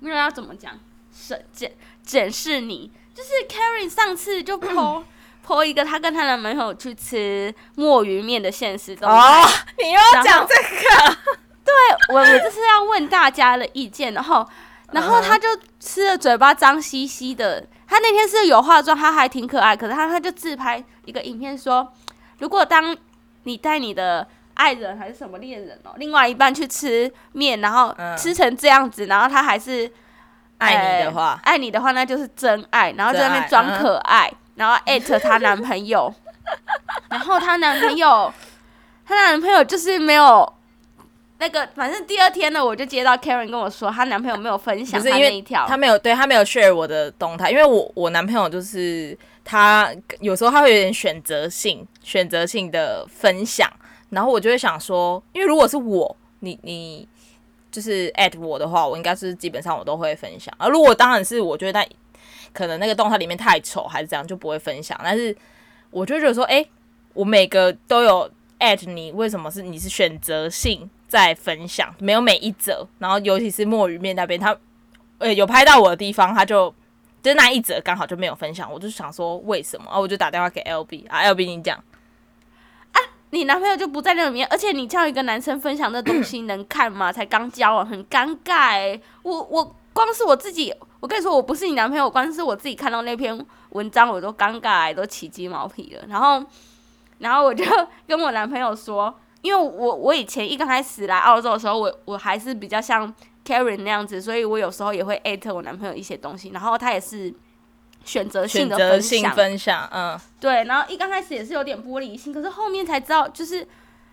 [0.00, 0.78] 那要怎么讲？
[1.12, 2.90] 审检检视你。
[3.14, 5.04] 就是 Karen 上次就 po
[5.46, 9.14] po 一个她跟她男朋友去吃墨鱼面的现实动态。
[9.14, 11.16] 哦，你又要讲这个？
[11.64, 11.72] 对，
[12.12, 14.46] 我我就是要问大家的意见，然后
[14.90, 17.66] 然后他就吃的嘴巴脏兮兮的。
[17.86, 21.92] 他那天是有化妆，他还挺可爱，可是他他就自拍一个影片说，
[22.38, 22.96] 如果当
[23.44, 29.90] 你带你的爱人还是什么恋人哦，另外一半去吃面，然后吃成这样子，然后他还是。
[30.56, 32.92] 爱你的话，爱你的话，那就是真爱。
[32.92, 36.14] 然后在那边装可爱，嗯、然后艾特她男朋友，
[37.10, 38.32] 然后她男朋友，
[39.04, 40.50] 她男朋友就是没有
[41.38, 49.90] 那个，反正第二天呢，我就接到 Karen 跟我说，她男朋友没有分享他那一条，他没有对他没有 share 我的动态，因为我我男朋友就是他
[50.20, 53.68] 有时候他会有点选择性选择性的分享，
[54.14, 57.06] 然后我就会想说，因为如果是我，你你。
[57.74, 60.54] 就是 at 我的话，我应该是基本上我都会分享。
[60.58, 61.88] 而如果当然是我觉得那
[62.52, 64.96] 可能那个动态里面太丑还是这样，就不会分享。
[65.02, 65.36] 但是
[65.90, 66.64] 我就觉得说，哎、
[67.14, 72.86] 我每个都有 at 你，为什么是你是选择性在分享，没有每一则。
[73.00, 74.56] 然后尤其是墨鱼面那边，他
[75.18, 76.72] 呃、有拍到我的地方，他就
[77.24, 78.72] 就那一则刚好就没有分享。
[78.72, 79.90] 我就想说为什么？
[79.90, 81.82] 啊，我就打电话给 LB 啊，LB 你讲。
[83.34, 87.12] 你男朋友就不在那里面，而且你叫一个男生分享的东西能看吗？
[87.12, 89.02] 才刚交往，很尴尬欸。
[89.24, 96.04] 我我光是我自己，我跟你说，我不是你男朋友，光是我自己看到那篇文章，我都尴尬欸，都起鸡毛皮了。
[96.08, 96.44] 然后，
[97.18, 97.64] 然后我就
[98.06, 103.12] 跟我男朋友说，因为我我以前一刚开始来澳洲的时候，我我还是比较像
[103.44, 107.34] Karen 那样子，所以我有时候也会艾特我男朋友一些东西，然后他也是。
[108.04, 113.66] 选择性的分享，分享，嗯，对，然后一刚开始也是有点玻璃心，可是后面才知道，就是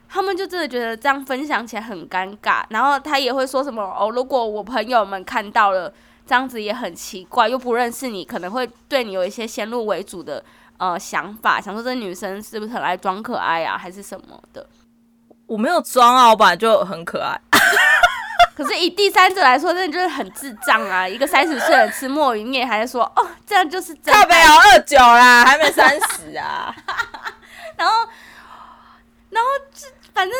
[0.07, 5.93] 他们就真的觉得这样分享起来很尴尬，然后他也会说什么哦，如果我朋友们看到了
[6.25, 10.43] 这样子也很奇怪，又不认识你，可能会对你有一些先入为主的
[10.77, 14.65] 呃想法，想说这女生是不是很爱装可爱啊，还是什么的？
[15.47, 17.39] 我没有装啊，我本来就很可爱。
[18.61, 21.07] 可是以第三者来说，真的就是很智障啊！
[21.07, 26.73] 一个三十岁的吃墨鱼面，还是说哦，这样就是真靠北要二九啦，还没三十啊。
[27.75, 28.07] 然后，
[29.31, 30.37] 然后就反正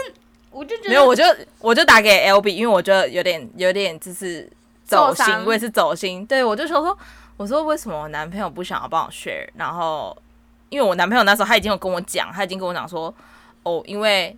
[0.52, 1.24] 我就觉得没有，我就
[1.60, 4.48] 我就打给 LB，因为我觉得有点有点就是
[4.86, 6.26] 走心，我也是走心。
[6.26, 6.98] 对，我就说说，
[7.38, 9.48] 我说为什么我男朋友不想要帮我 share？
[9.56, 10.16] 然后，
[10.70, 13.14] 因为我男朋友那时候他已经有跟我讲，他已经跟我讲说，
[13.64, 14.38] 哦，因为。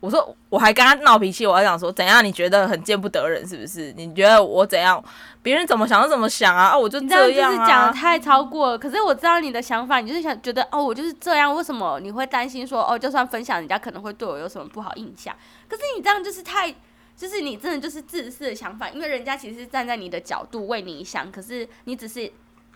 [0.00, 2.24] 我说，我还跟他闹脾气，我还想说，怎样？
[2.24, 3.92] 你觉得很见不得人是不是？
[3.92, 5.02] 你觉得我怎样？
[5.42, 6.68] 别人怎么想就怎么想啊！
[6.68, 7.26] 啊，我就这样啊。
[7.26, 8.78] 你这样就是讲得太超过了。
[8.78, 11.54] 可是我知道你的想法，你就是想觉得哦，我就是这样。
[11.54, 15.36] 为什么你会担心说哦，就算分享，人家可能会对我有什么不好印象？
[15.68, 16.74] 可是你这样就是太，
[17.14, 22.32] 就是你真的就是自私的想法，因为人家其实是站在你的角度为你想，可是你只是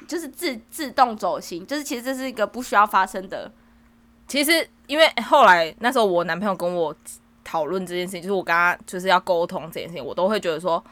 [0.06, 3.50] 就是自自动走心，就是其实这是一个不需要发生的。
[4.26, 6.94] 其实，因为后来那时候我男朋友跟我
[7.44, 10.82] 讨论这件事情，就是我跟他就是要沟通这件事情，我都会觉得说，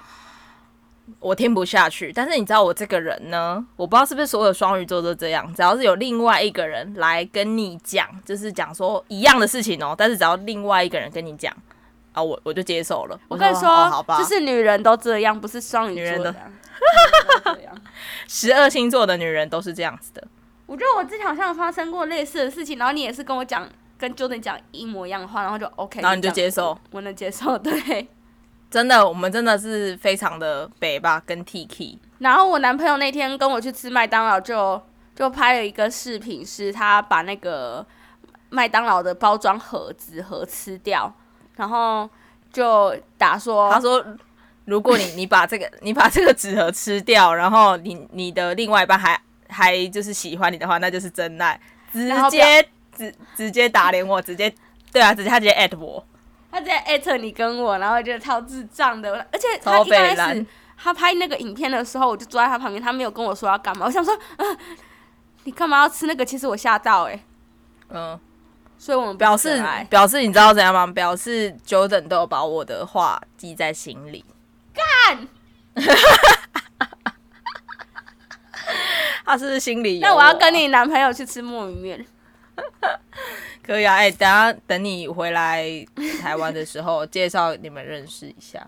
[1.19, 2.13] 我听不下去。
[2.13, 11.53] 但是你知道我这个人呢，我不知道是不是所有双鱼座都这样，只要是有另外一个人来跟你讲，就是讲说一样的事情哦，但是只要另外一个人跟你讲
[12.13, 13.19] 啊，我我就接受了。
[13.29, 16.35] 我跟你说，哦、好吧，就是女人都这样，不是双鱼座的，
[18.29, 20.23] 十二星座的女人都是这样子的。
[20.73, 28.09] 我觉得我之前好像发生过类似的事情，然后你也是跟我讲，跟 Jordan 讲一模一样的话，然后就 OK，然后你就接受，我能接受， 对，
[28.71, 31.99] 真的，我们真的是非常的北吧，跟 Tiki。
[32.21, 34.81] 然后我男朋友那天跟我去吃麦当劳，就
[35.15, 37.85] 就拍了一个视频，是他把那个
[38.49, 41.15] 麦当劳的包装盒纸盒吃掉，
[41.57, 42.09] 然后
[42.51, 44.03] 就打说，他说，
[44.65, 49.21] 如果你你把这个你把这个纸盒吃掉，然后你你的另外一半还。
[49.53, 51.61] 还就是喜欢你的话，那就是真爱，
[51.93, 54.53] 直接直直接打脸我，直接
[54.91, 56.05] 对啊，直接他直接艾特我，
[56.51, 64.45] 他直接艾特你跟我，然后就超智障的，而且他一开始他拍那个影片的时候，我就坐在他旁边，他没有跟我说要干嘛，我想说，啊，
[65.45, 66.25] 你干嘛要吃那个？
[66.25, 67.25] 其实我吓到哎、欸，
[67.91, 68.21] 嗯，
[68.79, 70.87] 所以我们表示表示你知道怎样吗？
[70.89, 74.25] 表示 Jordan 都有把我的话记在心里，
[74.75, 75.29] 干。
[79.27, 80.09] 他是心里有？
[80.09, 82.05] 那我要跟你男朋友去吃墨鱼面，
[83.65, 83.95] 可以啊。
[83.95, 85.65] 哎、欸，等下等你回来
[86.21, 88.67] 台湾的时候，介绍你们认识一下。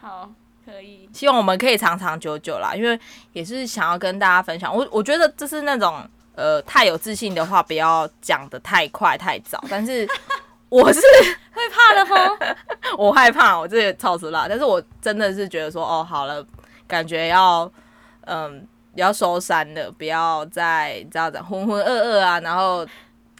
[0.00, 0.30] 好，
[0.66, 1.08] 可以。
[1.12, 2.98] 希望我们可以长长久久啦，因为
[3.32, 4.74] 也是想要跟大家分享。
[4.74, 6.04] 我我觉得这是那种
[6.34, 9.62] 呃太有自信的话，不要讲的太快太早。
[9.70, 10.06] 但是
[10.68, 11.00] 我是
[11.52, 12.56] 会怕的齁，
[12.98, 14.46] 我害怕，我这也超死辣。
[14.48, 16.44] 但是我真的是觉得说，哦，好了，
[16.88, 17.70] 感觉要
[18.22, 18.66] 嗯。
[18.96, 22.86] 要收山了，不要再这样子浑浑噩噩啊，然后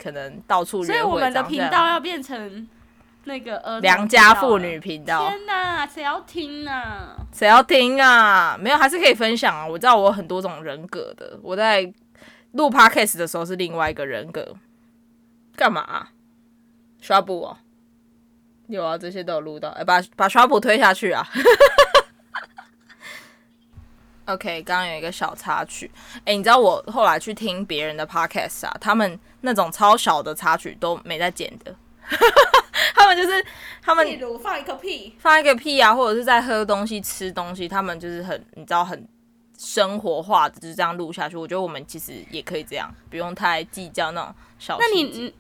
[0.01, 0.83] 可能到处。
[0.85, 2.69] 所以我们的频道要变成
[3.25, 5.29] 那个良家妇女频道。
[5.29, 7.17] 天哪，谁要听啊？
[7.33, 8.57] 谁要听啊？
[8.59, 9.67] 没有，还是可以分享啊。
[9.67, 11.93] 我知道我有很多种人格的，我在
[12.53, 14.55] 录 podcast 的时候是另外一个人格。
[15.57, 16.11] 干嘛啊？
[17.01, 17.57] 刷布哦？
[18.67, 19.69] 有啊，这些都有录到。
[19.71, 21.25] 哎、欸，把把刷布推下去啊！
[24.27, 25.91] OK，刚刚有一个小插曲。
[26.19, 31.75] 哎、欸，你知道我后来去听别人的 podcast 啊，他们那种超小的插曲都没在剪的。
[32.95, 33.45] 他们就是
[33.83, 39.07] 他们，例如放一个屁，放一个屁啊，或者是在喝东西、吃东西，他们就是很你知道很
[39.59, 41.37] 生活化的，就是这样录下去。
[41.37, 44.79] 我觉得我们其实也可以这样，不用太计较那种小。
[44.79, 45.35] 那你，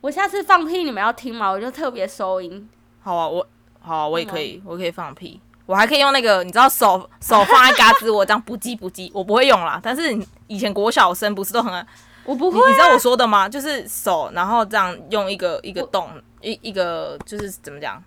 [0.00, 1.50] 我下次放屁，你们要听吗？
[1.50, 2.68] 我就特别收音。
[3.00, 3.46] 好啊，我
[3.80, 5.40] 好啊，我也可以，我可以放屁。
[5.66, 9.80] 我还可以用那个，你知道手手放在嘎吱，窝这样不叽不叽，我不会用啦。
[9.82, 11.86] 但是以前国小生不是都很，
[12.24, 13.48] 我不会、啊，你知道我说的吗？
[13.48, 16.08] 就是手，然后这样用一个一个洞，
[16.40, 18.00] 一一个就是怎么讲，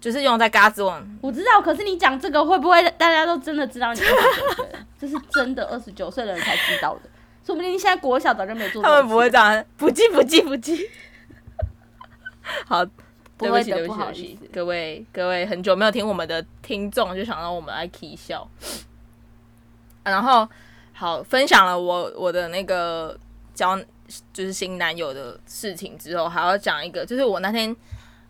[0.00, 0.98] 就是用在嘎吱窝。
[1.20, 4.00] 我知道，可是你讲这个会不会大家都真的知道你？
[4.98, 7.02] 这是真的二十九岁的人才知道的，
[7.44, 8.82] 说不定现在国小早就没做。
[8.82, 10.88] 他们不会这样，不叽不叽不叽。
[12.66, 12.82] 好。
[13.36, 18.48] 对不起，对不起，各位各位，很久没有听我们的听众，就想让我们来起笑。
[20.04, 20.48] 然后
[20.92, 23.18] 好分享了我我的那个
[23.54, 23.76] 交
[24.32, 27.74] 就是新男友的事情之后，还要讲一个，就是我那天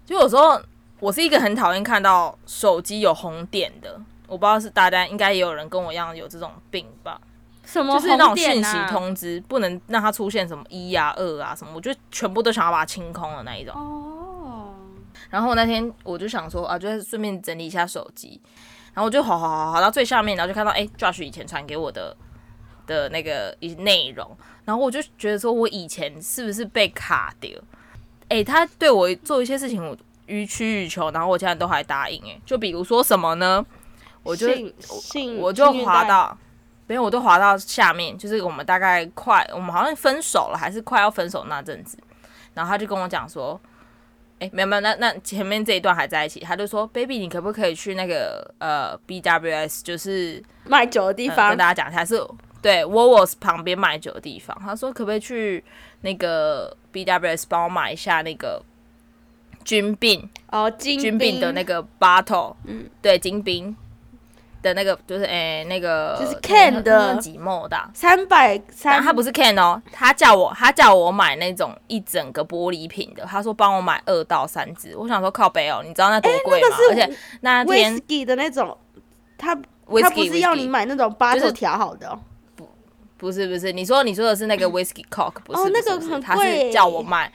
[0.07, 0.61] 就有时候
[1.01, 7.21] 我是一个很讨厌看到手机有红点的，我不知道是大家应该也有人跟我一样有这种病吧？
[7.65, 13.75] 什么、啊、就是那种讯息通知不能让它出现什么一啊二啊什么，我就全部都想要把它清空的那一种。
[13.75, 14.34] 哦。
[15.31, 18.41] 然后那天我就想说啊，就顺便整理一下手机，
[18.93, 22.17] 然后我就好好好好到最下面，然后就看到哎，Josh 以前传给我的
[22.87, 27.51] 的那个一内容，然后我就觉得说，我以前是不是被卡掉？
[28.29, 33.65] 哎，他对我做一些事情，我予取予求，然后我现在都还答应哎，就比如说什么呢？
[34.23, 34.49] 我就
[35.39, 36.37] 我就滑到，
[36.87, 41.99] 没有，我都滑到下面，就是我们大概快，我们好像分手了，还是快要分手那阵子，
[42.55, 43.61] 然后他就跟我讲说。
[44.45, 52.21] 哎，没有没有，那那前面这一段还在一起，他就说，baby，你可不可以去那个呃 BWS，就是卖酒的地方，呃、跟大家讲一下，是
[52.61, 54.57] 对 Woolworths 旁边卖酒的地方。
[54.61, 55.63] 他说，可不可以去
[56.03, 58.63] 那个 BWS 帮我买一下那个
[59.65, 63.75] 军兵哦，军军病的那个 bottle，嗯，对，金冰。
[64.65, 76.69] 的那个就是诶、欸，那个就是 can 的几墨的三百三，他不是 can 哦，他叫我他叫我买那种一整个玻璃瓶的，他说帮我买二到三支，我想说靠北哦，你知道那多贵吗？
[76.69, 78.77] 欸那个、而且那天 whisky 的那种，
[79.37, 82.69] 他他不是要你买那种八头调好的、哦就是，不
[83.19, 87.31] 不是不是，你说你说的是那个 whisky cock，不是，哦，那个很贵，他是叫我买。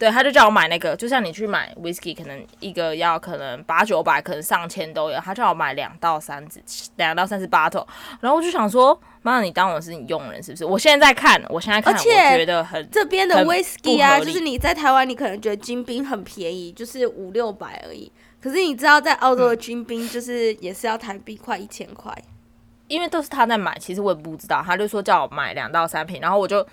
[0.00, 5.20] 对，他就叫我买那个，就像你去买 whisky，可能一个要可能八九百，可能上千都有。
[5.20, 6.58] 他叫我买两到三支，
[6.96, 7.86] 两到三支 bottle。
[8.18, 10.64] 然后我就想说，妈，你当我是你佣人是不是？
[10.64, 18.10] 我现在在看，我现在看，我觉得很这边的 whisky 啊，就是你在台湾，你可能觉得金冰很便宜，就是五六百而已。
[18.40, 22.10] 可是你知道，在澳洲的金冰就是也是要台币快一千块，
[22.88, 23.76] 因为都是他在买。
[23.78, 26.66] 其实我也不知道，他就说叫我买两到三瓶，然后我就。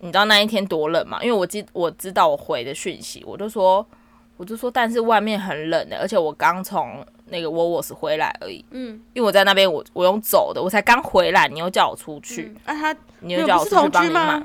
[0.00, 1.18] 你知道那一天多冷吗？
[1.22, 3.86] 因为我记我知道我回的讯息，我就说，
[4.36, 8.64] 我就说，但是外面很冷的，而且我刚从那个 Woolworths 回来而已。
[8.70, 14.42] 嗯，因为我在那边，我我用走的，我才刚回来，你又叫我出去，那、嗯啊、他你又叫我出去帮你买？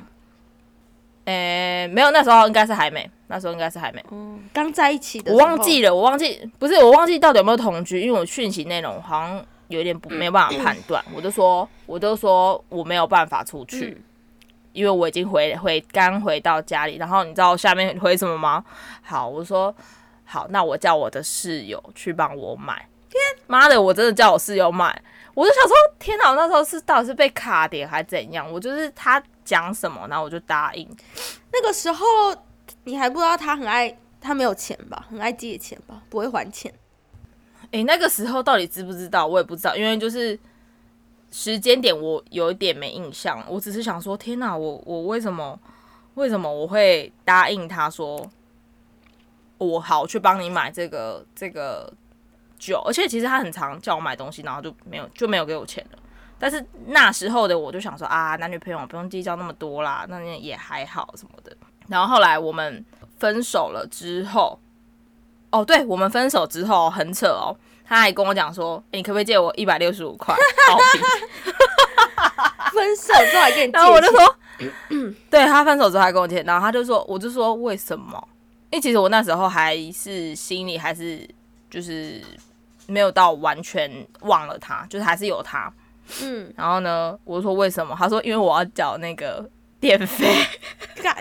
[1.25, 4.03] 诶、欸，没有，那时候应该是还没，那时候应该是还没。
[4.11, 13.95] 嗯，刚在一起的，我忘记了，我忘记不是我忘记到底有没有同居，因为我讯息内容好像有点不没有办法判断，我就说，我就说我没有办法出去。
[13.97, 14.03] 嗯
[14.75, 18.63] 因为我已经回回刚回到家里，然后你知道我下面回什么吗？
[19.01, 19.73] 好，我说
[20.25, 22.87] 好，那我叫我的室友去帮我买。
[23.09, 25.01] 天妈的，我真的叫我室友买，
[25.33, 28.51] 我就想说，天哪，我那时候是到底是被卡点还是怎样？
[28.51, 30.85] 我就是他讲什么，然后我就答应。
[31.53, 32.05] 那个时候
[32.83, 35.05] 你还不知道他很爱，他没有钱吧？
[35.09, 36.01] 很爱借钱吧？
[36.09, 36.73] 不会还钱。
[37.71, 39.25] 诶，那个时候到底知不知道？
[39.25, 40.37] 我也不知道，因为就是。
[41.37, 45.59] 时间点我有一点没印象，我只是想说，天哪，我我为什么
[46.13, 48.25] 为什么我会答应他说，
[49.57, 51.91] 我好去帮你买这个这个
[52.57, 55.99] 酒，而且其实他很常叫我买东西，然后就没有就没有给我钱了。
[56.39, 61.53] 但是那时候的我就想说啊，男女朋友不用计较那么多啦，那也还好什么的。
[61.89, 62.83] 然后后来我们
[63.19, 64.57] 分手了之后，
[65.51, 67.51] 哦，对，我们分手之后很扯哦。
[67.85, 70.35] 他还跟我讲说，欸，你可不可以借我一百六十五块？
[72.73, 74.35] 分手之后还跟你借，然后我就说，
[75.29, 78.27] 对他分手之后还跟我借，然后他就说，我就说为什么？
[78.71, 81.25] 因为其实我那时候还是心里还是
[81.69, 82.21] 就是
[82.87, 83.89] 没有到完全
[84.21, 85.71] 忘了他，就是还是有他。
[86.21, 87.95] 嗯，然后呢，我就说为什么？
[87.97, 89.47] 他说因为我要缴那个
[89.79, 90.33] 电费。
[91.01, 91.15] 干。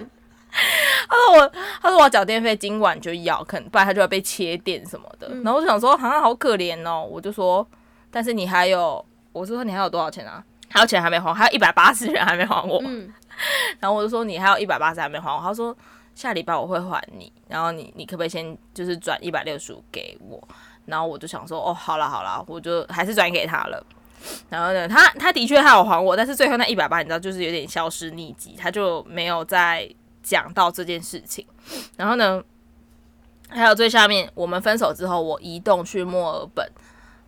[1.11, 1.52] 他说我，
[1.82, 5.28] 他说我要缴电费，今晚就要，可能不然他就要被切电什么的。
[5.30, 7.05] 嗯、然后我就想说，好像好可怜哦。
[7.05, 7.66] 我就说，
[8.11, 10.42] 但是你还有，我就说你还有多少钱啊？
[10.70, 12.80] 还有钱还没还，还有一百八十元还没还我。
[12.84, 13.12] 嗯、
[13.80, 15.40] 然后我就说你还有一百八十还没还我。
[15.40, 15.76] 他说
[16.14, 20.40] 下礼拜我会还你，然后你你可不可以先就是转一百六十五给我？
[20.86, 23.84] 然后我就想说，哦，好了好了，我就还是转给他了。
[24.48, 29.88] 然后呢，他他的确还有还我，但是最后那一百八，你知道，就是有点消失匿迹，他就没有再。
[30.25, 31.47] 讲到这件事情，
[31.97, 32.43] 然后呢，
[33.51, 36.66] 还有最下面，我们分手之后，我移动去墨尔本，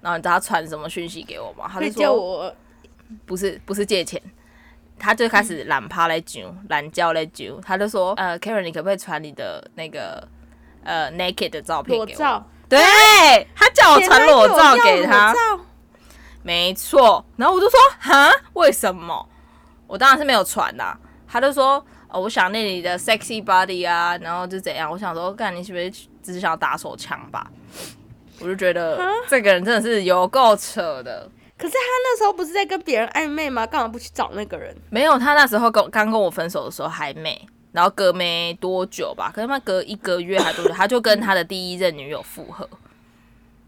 [0.00, 1.70] 然后你知道他传什么讯息给我吗？
[1.70, 2.54] 他就 说我
[3.26, 4.20] 不是不是借钱，
[4.98, 10.26] 他就开始懒趴来揪，懒叫来揪，他就说呃，Karen，你可不可以传你的那个
[10.82, 12.18] 呃 naked 的照片给我？
[12.18, 12.80] 照对，
[13.54, 15.32] 他叫我传裸照给他，
[16.42, 17.24] 没错。
[17.36, 19.28] 然后我就说哈，为什么？
[19.86, 20.98] 我当然是没有传啦。
[21.28, 21.84] 他就说。
[22.08, 24.90] 哦，我想念你的 sexy body 啊，然后就怎样？
[24.90, 27.50] 我想说，干你是不是只是想要打手枪吧？
[28.40, 28.98] 我就觉得
[29.28, 31.28] 这个人真的是有够扯的。
[31.58, 33.66] 可是他那时候不是在跟别人暧昧吗？
[33.66, 34.76] 干嘛不去找那个人？
[34.90, 42.68] 没有，他那时候跟刚跟我分手的时候还没，然后隔没多久吧，可能他隔一个月还多久， 他就跟他的第一任女友复合。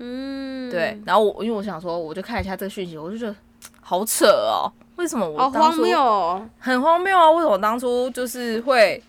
[0.01, 1.01] 嗯，对。
[1.07, 3.35] 然后我因为我想说，我就看一下这个讯息，我就觉得
[3.81, 4.71] 好扯哦。
[4.99, 6.51] 为什么我当初好荒谬哦？
[6.59, 7.31] 很荒谬啊！
[7.31, 9.01] 为什么当初就是会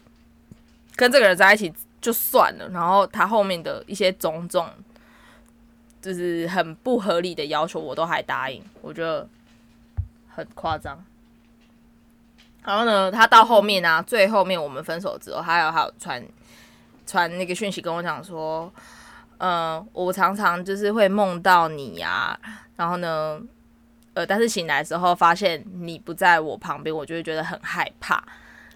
[0.95, 4.69] 跟这个人在一起就算了，然后他后面的一些种种，
[5.99, 9.27] 就是很不合理的要求，我都还答应，我觉得
[10.27, 11.03] 很夸张。
[12.63, 16.23] 然后呢，他到后面啊，最后面我们分手之后，还有还有传
[17.07, 18.71] 传那个讯息跟我讲说，
[19.39, 22.39] 嗯、呃，我常常就是会梦到你呀、啊，
[22.75, 23.41] 然后呢。
[24.15, 28.21] 呃，但是醒来的时候发现你不在我旁边，我就会觉得很害怕。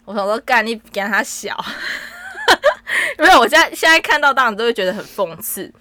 [0.05, 1.57] 我想说，干你比他小，
[3.17, 5.71] 因为我现在现在看到当然都会觉得很讽刺。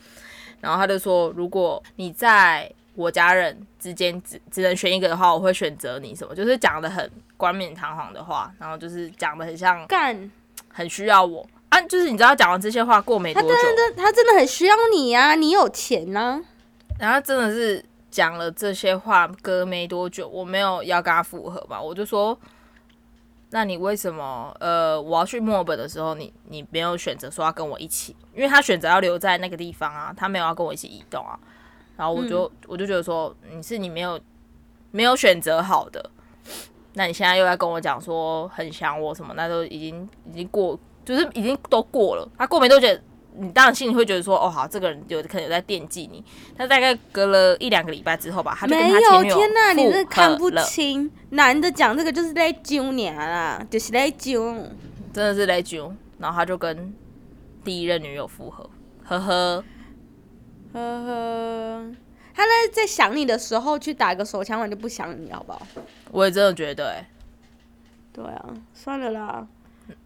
[0.60, 10.30] 然后他就说，如果你在我家人之间只只能选一个的话，我会选择你什么，就是讲的很冠冕堂皇的话，然后就是讲的很像干，
[10.68, 11.80] 很需要我啊。
[11.82, 16.40] 就是你知道讲完这些话过没多久，他真的他真的很需要你呀、啊，你有钱呢、啊，
[16.98, 17.84] 然后真的是。
[18.12, 22.38] 讲了这些话，隔没多久，我没有要跟他复合吧，我就说，
[23.50, 24.54] 那你为什么？
[24.60, 31.38] 呃，我要去墨尔本的时候，你你没有选择说要跟我一起，因为他选择要留在那个地方啊，他没有要跟我一起移动啊。
[31.96, 34.20] 然后我就、嗯、我就觉得说，你是你没有
[34.90, 36.10] 没有选择好的，
[36.92, 42.88] 那你现在又在跟我讲说很想我什么，那都已经已经过，就是已经都过了，他过没多久。
[43.34, 46.22] 你当然心里会觉得说，哦，好，这个人有可能有在惦记你。
[46.56, 49.20] 他大概隔了一两个礼拜之后吧，他就跟他前女友。
[49.20, 51.10] 没有，天哪，你这看不清。
[51.30, 54.54] 男的讲这个就是在揪你啊，就是在揪，
[55.12, 55.92] 真的是在揪。
[56.18, 56.94] 然后他就跟
[57.64, 58.68] 第一任女友复合，
[59.04, 59.64] 呵呵，
[60.74, 61.86] 呵呵。
[62.34, 65.66] 他在在想你的时候去打个手枪，我就不想你，好不好？
[66.10, 67.10] 我也真的觉得、欸，哎，
[68.12, 69.46] 对啊，算了啦。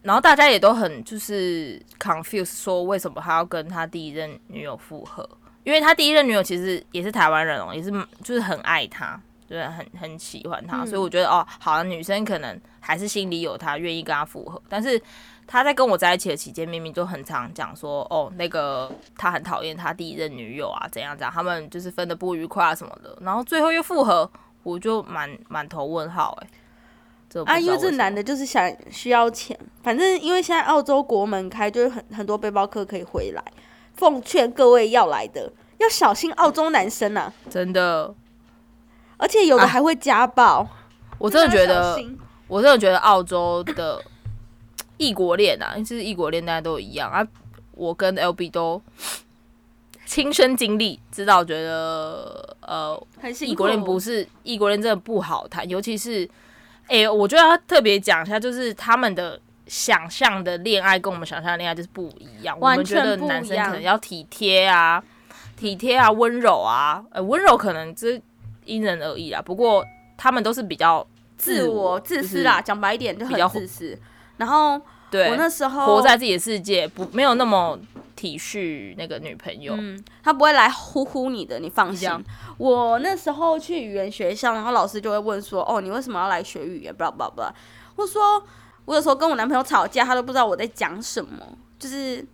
[0.02, 5.28] 然后大家也都很就是 confused，说为什么他要跟他第一任女友复合？
[5.64, 7.90] 因为他第一任女友其实也是台湾人哦，也是
[8.22, 14.62] 就是很爱他，对，很很喜欢他，嗯、所以我觉得哦，好的女生可能还是心里有他，愿意跟他复合。
[14.68, 15.00] 但是
[15.44, 24.30] 他在跟我在一起的期间，明明就很常讲说，哦，那个他很讨厌他第一任女友啊，怎样怎样，他们就是分的不愉快啊什么的，然后最后又复合，
[24.62, 26.48] 我就满满头问号哎。
[27.44, 33.42] 啊，因为这男的就是想需要钱，反正因为现在澳洲国门开，就是很很多背包客可以回来。
[33.94, 38.14] 奉劝各位要来的要小心澳洲男生呐、啊，真的，
[39.16, 40.60] 而且有的还会家暴。
[40.60, 40.68] 啊、
[41.18, 41.98] 我真的觉得，
[42.46, 44.02] 我真的觉得澳洲的
[44.98, 47.26] 异国恋啊，其实异国恋大家都一样啊。
[47.72, 48.82] 我跟 LB 都
[50.04, 53.02] 亲身经历，知道觉得呃，
[53.40, 56.28] 异国恋不是异国恋，真的不好谈，尤其是。
[56.88, 62.56] 哎、欸，我觉得要特别讲一下，就是他们的想象的恋爱跟我们想象的恋爱就是不一样。
[62.60, 65.02] 我们觉得男生可能要体贴啊，
[65.56, 68.20] 体贴啊，温柔啊，呃，温柔可能这
[68.64, 69.42] 因人而异啊。
[69.42, 69.84] 不过
[70.16, 71.04] 他们都是比较
[71.36, 73.98] 自我，自私啦，讲白一点就很自私。
[74.36, 74.80] 然后
[75.10, 77.76] 对，我那时候活在自己的世界，不没有那么
[78.16, 79.74] 体恤那个女朋友。
[79.78, 82.10] 嗯，他不会来呼呼你的，你放心。
[82.58, 87.54] 我那时候去语言学校，然后老师就会问说：“哦，你为什么要来学语言？”巴拉巴拉。
[87.94, 88.42] 我说
[88.86, 91.46] 我有时候跟我男朋友吵架，他都不知道我在讲什么，
[91.78, 92.26] 就是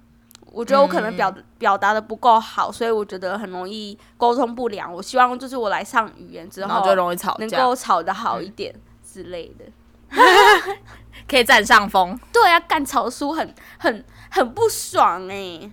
[0.46, 4.92] 我觉得我可能表、嗯、表达的不够好，所以我觉得很容易沟通不良。
[4.92, 8.74] 我希望就是我来上语言之后，就容易吵架，能够吵得好一点
[9.04, 9.64] 之类的。
[11.28, 15.72] 可以占上风，对啊，干草书很很很不爽哎、欸，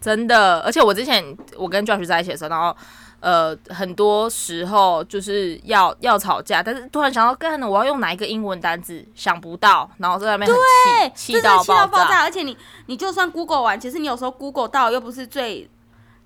[0.00, 0.60] 真的。
[0.60, 2.76] 而且我之前我跟 Josh 在一起的时候，然后
[3.20, 10.56] 呃，很多时候就是要要吵架，但是突然想到，干，我要用哪一个英文单字，想不到，然后在那边很
[11.14, 12.22] 气，气到爆炸。
[12.22, 12.56] 而且你
[12.86, 15.68] 你就算 Google 完，其实你有时候 Google 到又不是最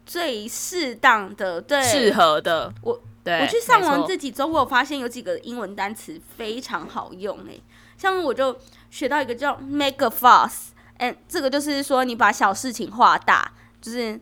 [0.04, 2.72] 最适当的，对，适合的。
[2.82, 7.62] 我对，我去上网这几周，我有发现有几个英文单词非常好用哎、欸。
[8.00, 8.58] 像我就
[8.90, 14.18] 学到一个叫 make a fuss，嗯，这个就是说你把小事情化大，就是，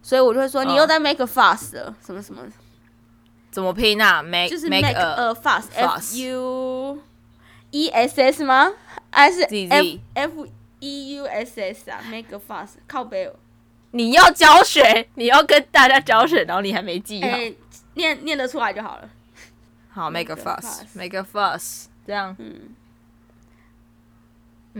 [0.00, 2.40] 所以我就会说你又在 make a fuss 了，什么什么，
[3.50, 7.00] 怎么拼啊？make 就是 make a fuss，f u
[7.72, 8.72] e s s 吗？
[9.10, 10.46] 还是 f f
[10.78, 13.34] e u s s 啊？make a fuss，靠背哦。
[13.90, 17.36] 你要教学，你要跟大家教学，然后你还没记好，
[17.94, 19.10] 念念得出来就好了。
[19.90, 22.76] 好，make a fuss，make a fuss，这样，嗯。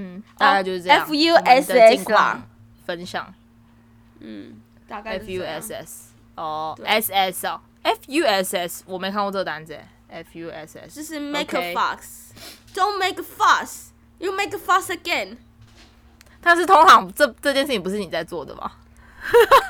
[0.00, 1.00] 嗯，大概就是这样。
[1.00, 2.40] F U S S 啦，
[2.86, 3.34] 分享。
[4.20, 9.76] 嗯，大概 F U S S 哦，S S 哦，F U S S 我没看过这个单子。
[10.08, 15.36] F U S S 就是 make a fuss，don't make a fuss，you make a fuss again。
[16.40, 18.70] 但是通常这这件事情不是你在做的吗？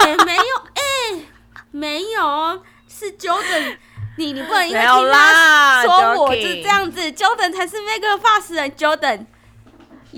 [0.00, 0.42] 哎，没有，
[0.74, 1.22] 哎，
[1.70, 3.78] 没有，是 Jordan，
[4.16, 9.24] 你你不能因为听他说我是这样子，Jordan 才是 make a fuss 的 Jordan。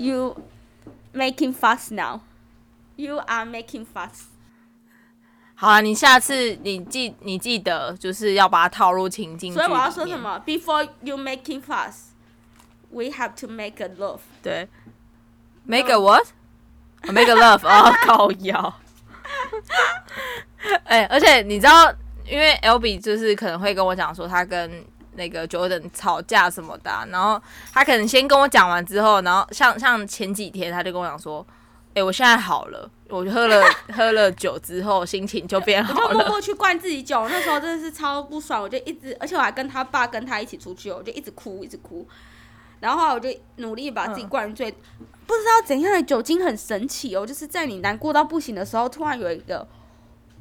[0.01, 0.35] You
[1.13, 2.21] making fuss now?
[2.95, 4.29] You are making fuss.
[5.53, 9.53] 好啊，你下次你记你记得就是要把它套入情境。
[9.53, 12.13] 所以我要说什么？Before you making fuss,
[12.89, 14.21] we have to make a love.
[14.41, 14.67] 对
[15.65, 18.73] ，make a what？make a love 哦，靠腰。
[20.85, 21.93] 哎，而且你知道，
[22.25, 24.83] 因为 Albee 就是可能会跟我讲说，他跟。
[25.15, 27.41] 那个 Jordan 吵架什么的，啊，然后
[27.73, 31.45] 他可能先跟我讲完之后，然后像像前几天他就跟我讲说，
[31.89, 33.61] 哎、欸，我现在好了，我就喝了
[33.93, 36.07] 喝了酒之后心情就变好了。
[36.07, 42.07] 我就默默去灌自己酒，那时候真的是超不爽，我就一直，而且我还跟他爸跟他一起出去，我就一直哭一直哭，
[42.79, 49.67] 然后我就努力把自己灌醉，嗯、不知道怎样的酒精很神奇哦，就是在你难过到不行的时候，突然有一个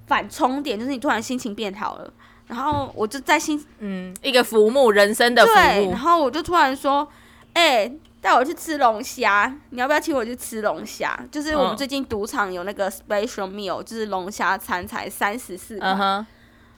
[0.07, 2.13] 反冲点，就是你突然心情变好了。
[2.51, 5.55] 然后我就在心，嗯，一个浮木，人生的浮木。
[5.55, 7.07] 对，然后我就突然说，
[7.53, 11.17] 哎、欸，带我去吃龙虾，你要不要请我去吃龙虾？
[11.31, 15.89] 就是我们最近赌场有那个 special meal，就是龙虾餐才三十四块。
[15.89, 16.25] Uh-huh,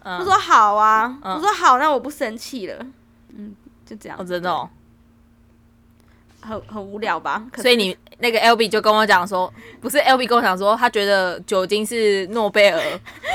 [0.04, 2.86] uh, 我说好啊，uh, 我说好，那我不生气了。
[3.34, 3.56] 嗯，
[3.86, 4.18] 就这样。
[4.20, 4.68] 哦，真的哦。
[6.42, 7.46] 很很无聊吧？
[7.56, 12.80] 所以你那个 Albee 就跟我讲说，不是 Albee 跟我讲说，他觉得酒精是诺贝尔，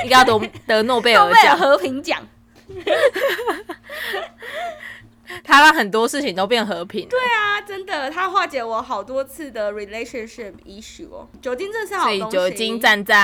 [0.06, 2.26] 应该要得得诺贝尔奖和平奖。
[5.44, 7.08] 他让很多事情都变和平。
[7.10, 11.28] 对啊，真的，他化解我好多次的 relationship issue 哦。
[11.42, 12.20] 酒精真的是好东西。
[12.20, 13.16] 所以酒精赞赞。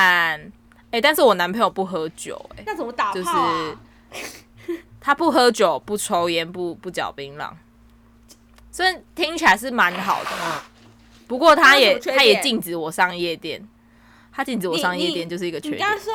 [0.91, 3.76] 哎、欸，但是我男朋友不喝酒、欸，哎，那怎么打炮、啊？
[4.11, 7.49] 就是他不喝酒，不抽烟，不不嚼槟榔。
[8.70, 10.30] 所以听起来是蛮好的，
[11.28, 13.61] 不过他也他也禁止我上夜店，
[14.32, 15.78] 他禁止我上夜店就是一个缺点。
[15.78, 16.13] 你刚刚说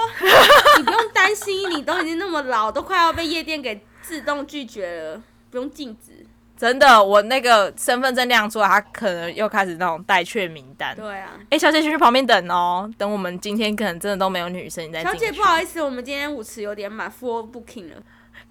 [0.79, 6.27] 你不用担心，你都已经那么老，都快要被夜店给自动拒绝了，不用禁止。
[6.57, 10.95] 真的，我那个身份证亮出来，他可能又开始那种待却名单。
[10.97, 15.03] 对啊，哎、欸，小姐先去旁边等哦，等我们今天可能真的都没有女生在。
[15.05, 17.97] 小姐不好意思，我们今天舞池有点满，full booking 了。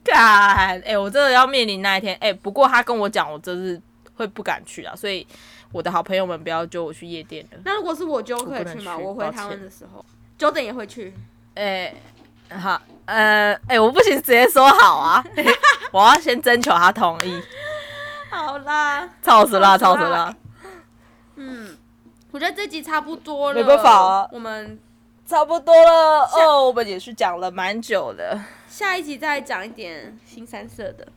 [0.04, 2.16] 干，哎、欸，我真的要面临那一天。
[2.16, 3.82] 哎、欸，不过他跟我讲，我真是。
[4.18, 5.28] 会不敢去啊，所以
[5.72, 7.60] 我的好朋友们不要揪我去夜店了。
[7.64, 8.98] 那如果是我揪可以去吗？
[8.98, 10.04] 我，回台湾的时候
[10.40, 11.14] ，Jordan 也会去。
[11.56, 11.94] 哎、
[12.50, 15.24] 欸，好，呃，哎、欸，我不行，直接说好啊，
[15.92, 17.42] 我要先征求他同意。
[18.30, 20.36] 好啦，操死啦，操死啦。
[21.36, 21.78] 嗯，
[22.32, 24.80] 我觉得这集差不多了，没办法啊，我们
[25.26, 31.08] 差不多了哦，我们也是讲了蛮久的，下一集再讲一点新三色的。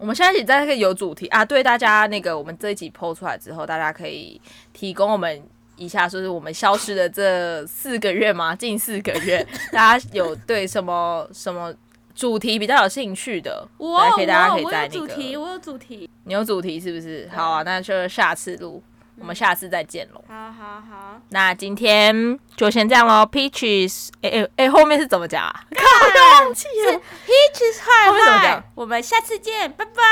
[0.00, 4.40] 我们现在在那个有主题啊，对大家那个我们这一集 PO 出来之后，大家可以
[4.72, 5.42] 提供我们
[5.76, 8.56] 一下，说是我们消失的这四个月吗？
[8.56, 11.70] 近四个月，大家有对什么什么
[12.14, 17.28] 主题比较有兴趣的，我可以大家可以在那个我有主题，我有主题，你有主题是不是？
[17.30, 18.82] 好啊，那就下次录。
[19.20, 20.24] 我们下次再见喽。
[20.26, 23.28] 好好好，那今天就先这样喽。
[23.30, 25.60] Peaches，哎哎哎，后面是怎么讲啊？
[25.76, 26.92] 靠，干忘记了。
[27.26, 30.02] Peaches 坏后面怎么讲坏，我们下次见，拜拜。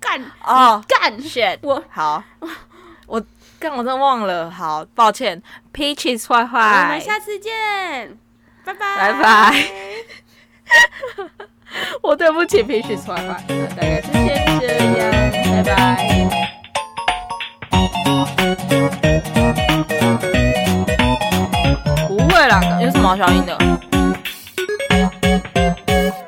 [0.00, 2.22] 干哦，干，shit，我好，
[3.06, 3.24] 我
[3.60, 5.40] 刚我真的忘了，好抱歉。
[5.72, 8.18] Peaches 坏坏我坏，们下次见，
[8.64, 9.64] 拜拜，拜拜。
[12.02, 14.66] 我对不起 Peaches 坏坏，那大概就先这
[14.98, 16.47] 样，拜拜。
[22.08, 23.58] 不会啦，有什么好消音的？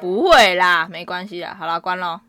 [0.00, 2.20] 不会啦，没关系啦，好啦，关了。